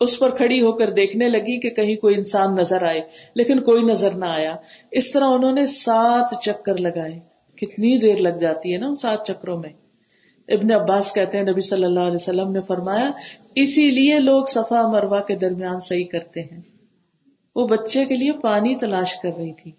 [0.00, 3.00] اس پر کھڑی ہو کر دیکھنے لگی کہ کہیں کوئی انسان نظر آئے،
[3.34, 4.56] لیکن کوئی نظر نہ آیا۔
[4.90, 7.18] اس طرح انہوں نے سات چکر لگائے۔
[7.56, 9.70] کتنی دیر لگ جاتی ہے نا سات چکروں میں۔
[10.48, 13.10] ابن عباس کہتے ہیں، نبی صلی اللہ علیہ وسلم نے فرمایا،
[13.54, 16.60] اسی لیے لوگ صفا مروا کے درمیان صحیح کرتے ہیں۔
[17.56, 19.72] وہ بچے کے لیے پانی تلاش کر رہی تھی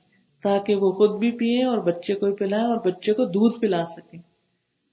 [0.43, 4.17] تاکہ وہ خود بھی پیئے اور بچے کو پلائے اور بچے کو دودھ پلا سکے۔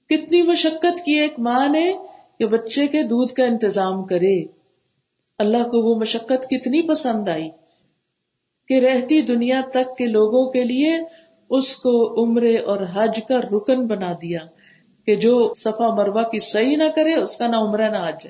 [0.09, 1.93] کتنی مشقت کی ایک ماں نے
[2.39, 4.62] کہ بچے کے دودھ کا انتظام کرے۔
[5.39, 7.49] اللہ کو وہ مشقت کتنی پسند آئی
[8.69, 10.97] کہ رہتی دنیا تک کے لوگوں کے لیے
[11.49, 14.39] اس کو عمرے اور حج کا رکن بنا دیا
[15.07, 18.27] کہ جو صفا مروا کی صحیح نہ کرے، اس کا نہ عمرہ نہ حج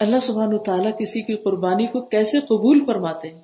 [0.00, 3.40] اللہ سبحان تعالیٰ کسی کی قربانی کو کیسے قبول فرماتے ہیں؟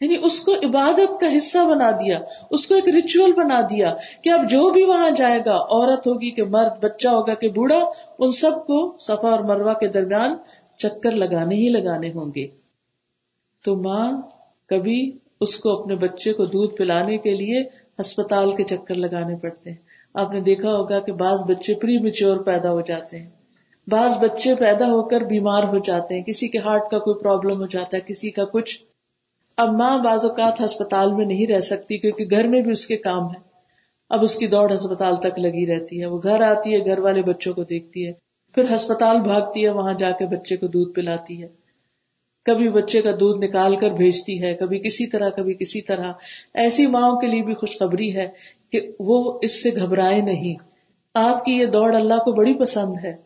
[0.00, 2.18] یعنی اس کو عبادت کا حصہ بنا دیا،
[2.50, 6.30] اس کو ایک ریچول بنا دیا کہ اب جو بھی وہاں جائے گا، عورت ہوگی
[6.30, 7.80] کہ مرد، بچہ ہوگا کہ بوڑھا،
[8.18, 10.36] ان سب کو صفا اور مروا کے درمیان
[10.82, 12.46] چکر لگانے ہی لگانے ہوں گے۔
[13.64, 14.12] تو ماں
[14.68, 17.62] کبھی اس کو اپنے بچے کو دودھ پلانے کے لیے
[18.00, 19.76] ہسپتال کے چکر لگانے پڑتے ہیں۔
[20.14, 23.30] آپ نے دیکھا ہوگا کہ بعض بچے پری میچور پیدا ہو جاتے ہیں۔
[23.86, 27.60] بعض بچے پیدا ہو کر بیمار ہو جاتے ہیں۔ کسی کے ہارٹ کا کوئی پرابلم
[27.60, 28.80] ہو جاتا ہے، کسی کا کچھ۔
[29.56, 32.96] اب ماں بعض اوقات ہسپتال میں نہیں رہ سکتی کیونکہ گھر میں بھی اس کے
[32.96, 33.40] کام ہے
[34.10, 37.22] اب اس کی دوڑ ہسپتال تک لگی رہتی ہے۔ وہ گھر آتی ہے، گھر والے
[37.22, 41.42] بچوں کو دیکھتی ہے۔ پھر ہسپتال بھاگتی ہے، وہاں جا کے بچے کو دودھ پلاتی
[41.42, 41.48] ہے۔
[42.44, 46.12] کبھی بچے کا دودھ نکال کر بھیجتی ہے، کبھی کسی طرح، کبھی کسی طرح۔
[46.54, 48.28] ایسی ماؤں کے لیے بھی خوشخبری ہے
[48.72, 50.54] کہ وہ اس سے گھبرائے نہیں۔
[51.14, 53.16] آپ کی یہ دوڑ اللہ کو بڑی پسند ہے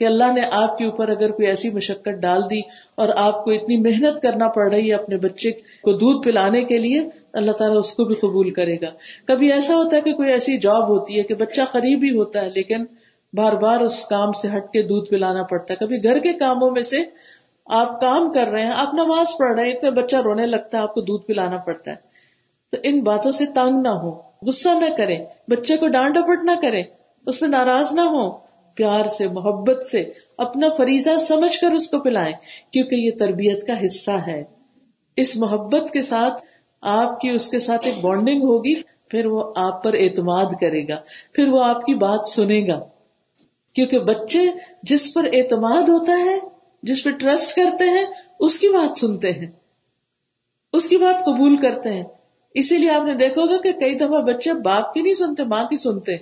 [0.00, 2.60] کہ اللہ نے آپ کے اوپر اگر کوئی ایسی مشقت ڈال دی
[2.94, 5.50] اور آپ کو اتنی محنت کرنا پڑ رہی ہے اپنے بچے
[5.82, 7.00] کو دودھ پلانے کے لیے،
[7.32, 8.90] اللہ تعالیٰ اس کو بھی قبول کرے گا۔
[9.24, 12.40] کبھی ایسا ہوتا ہے کہ کوئی ایسی جاب ہوتی ہے کہ بچہ قریب ہی ہوتا
[12.40, 12.84] ہے، لیکن
[13.32, 16.70] بار بار اس کام سے ہٹ کے دودھ پلانا پڑتا ہے۔ کبھی گھر کے کاموں
[16.70, 16.96] میں سے
[17.66, 20.82] آپ کام کر رہے ہیں، آپ نماز پڑھ رہے ہیں اتنے بچہ رونے لگتا ہے،
[20.82, 21.96] آپ کو دودھ پلانا پڑتا ہے۔
[22.70, 25.18] تو ان باتوں سے تنگ نہ ہو غصہ نہ کرے
[25.48, 26.82] بچے کو ڈانٹ ڈپٹ نہ کرے
[27.26, 28.30] اس میں ناراض نہ ہو
[28.74, 32.32] پیار سے، محبت سے، اپنا فریضہ سمجھ کر اس کو پلائیں،
[32.72, 34.44] کیونکہ یہ تربیت کا حصہ ہے۔
[35.16, 36.42] اس محبت کے ساتھ
[36.80, 40.96] آپ کی، اس کے ساتھ ایک بانڈنگ ہوگی، پھر وہ آپ پر اعتماد کرے گا،
[41.34, 42.99] پھر وہ آپ کی بات سنے گا۔
[43.74, 44.38] کیونکہ بچے
[44.82, 46.38] جس پر اعتماد ہوتا ہے،
[46.82, 48.04] جس پہ ٹرسٹ کرتے ہیں،
[48.40, 49.50] اس کی بات سنتے ہیں۔
[50.72, 52.04] اس کی بات قبول کرتے ہیں۔
[52.54, 55.64] اسی لیے آپ نے دیکھو گا کہ کئی دفعہ بچے باپ کی نہیں سنتے، ماں
[55.64, 56.14] کی سنتے۔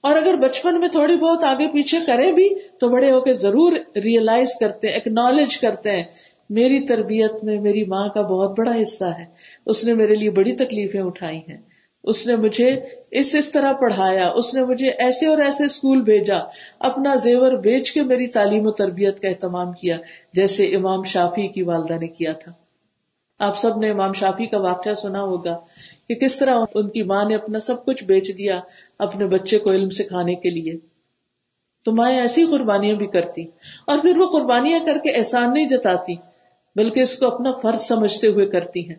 [0.00, 3.72] اور اگر بچپن میں تھوڑی بہت آگے پیچھے کرے بھی، تو بڑے ہو کے ضرور
[3.96, 6.04] ریئلائز کرتے ہیں اکنالج کرتے ہیں۔
[6.50, 9.24] میری تربیت میں میری ماں کا بہت بڑا حصہ ہے۔
[9.66, 11.58] اس نے میرے لیے بڑی تکلیفیں اٹھائی ہیں۔
[12.04, 12.80] اس نے مجھے
[13.10, 16.38] اس اس طرح پڑھایا، اس نے مجھے ایسے اور ایسے اسکول بھیجا،
[16.78, 19.98] اپنا زیور بیچ کے میری تعلیم و تربیت کا اہتمام کیا،
[20.32, 22.52] جیسے امام شافی کی والدہ نے کیا تھا۔
[23.38, 25.58] آپ سب نے امام شافی کا واقعہ سنا ہوگا
[26.08, 28.60] کہ کس طرح ان کی ماں نے اپنا سب کچھ بیچ دیا
[28.98, 30.72] اپنے بچے کو علم سکھانے کے لیے۔
[31.84, 33.44] تو مائیں ایسی قربانیاں بھی کرتی
[33.86, 36.14] اور پھر وہ قربانیاں کر کے احسان نہیں جتاتی،
[36.76, 38.96] بلکہ اس کو اپنا فرض سمجھتے ہوئے کرتی ہیں۔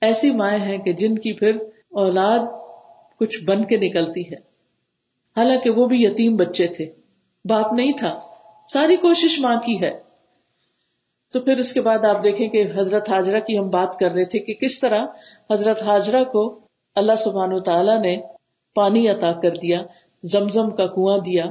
[0.00, 1.56] ایسی مائیں ہیں کہ جن کی پھر
[1.92, 2.38] اولاد
[3.20, 4.36] کچھ بن کے نکلتی ہے۔
[5.36, 6.92] حالانکہ وہ بھی یتیم بچے تھے۔
[7.44, 8.20] باپ نہیں تھا۔
[8.68, 10.00] ساری کوشش ماں کی ہے۔
[11.32, 14.24] تو پھر اس کے بعد آپ دیکھیں کہ حضرت حاجرہ کی ہم بات کر رہے
[14.24, 15.06] تھے کہ کس طرح
[15.52, 16.58] حضرت حاجرہ کو
[16.94, 18.20] اللہ سبحان و تعالیٰ نے
[18.74, 19.82] پانی عطا کر دیا،
[20.22, 21.44] زمزم کا کنواں دیا،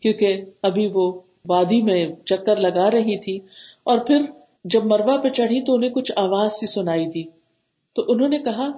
[0.00, 3.38] کیونکہ ابھی وہ وادی میں چکر لگا رہی تھی۔
[3.84, 4.24] اور پھر
[4.64, 7.24] جب مربع پہ چڑھی تو انہیں کچھ آواز سی سنائی دی۔
[7.94, 8.68] تو انہوں نے کہا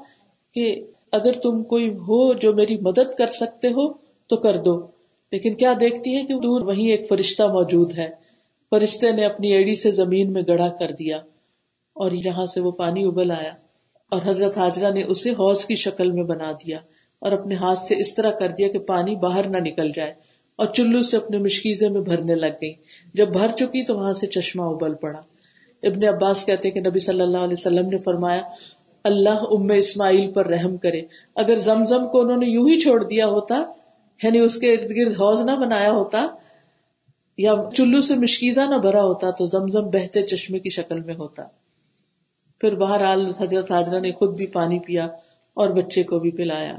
[0.55, 3.93] کہ اگر تم کوئی ہو جو میری مدد کر سکتے ہو،
[4.27, 4.87] تو کر دو۔
[5.33, 8.27] لیکن کیا دیکھتی ہے کہ دور وہیں ایک فرشتہ موجود ہے۔
[8.71, 11.17] فرشتے نے اپنی ایڑی سے زمین میں گڑا کر دیا
[11.93, 13.51] اور یہاں سے وہ پانی ابل آیا
[14.11, 16.79] اور حضرت حاجرہ نے اسے حوض کی شکل میں بنا دیا
[17.19, 20.13] اور اپنے ہاتھ سے اس طرح کر دیا کہ پانی باہر نہ نکل جائے
[20.57, 22.75] اور چلو سے اپنے مشکیزے میں بھرنے لگ گئی
[23.15, 25.21] جب بھر چکی تو وہاں سے چشمہ ابل پڑا۔
[25.83, 28.43] ابن عباس کہتے کہ نبی صلی اللہ علیہ وسلم نے فرمایا
[29.07, 31.03] اللہ ام اسماعیل پر رحم کرے۔
[31.35, 33.65] اگر زمزم کو انہوں نے یوں ہی چھوڑ دیا ہوتا
[34.23, 36.27] یعنی اس کے ارد گرد حوض نہ بنایا ہوتا
[37.39, 41.43] یا چلو سے مشکیزہ نہ بھرا ہوتا، تو زمزم بہتے چشمے کی شکل میں ہوتا۔
[42.61, 45.05] پھر بہرحال حضرت حاجرہ نے خود بھی پانی پیا
[45.55, 46.77] اور بچے کو بھی پلایا۔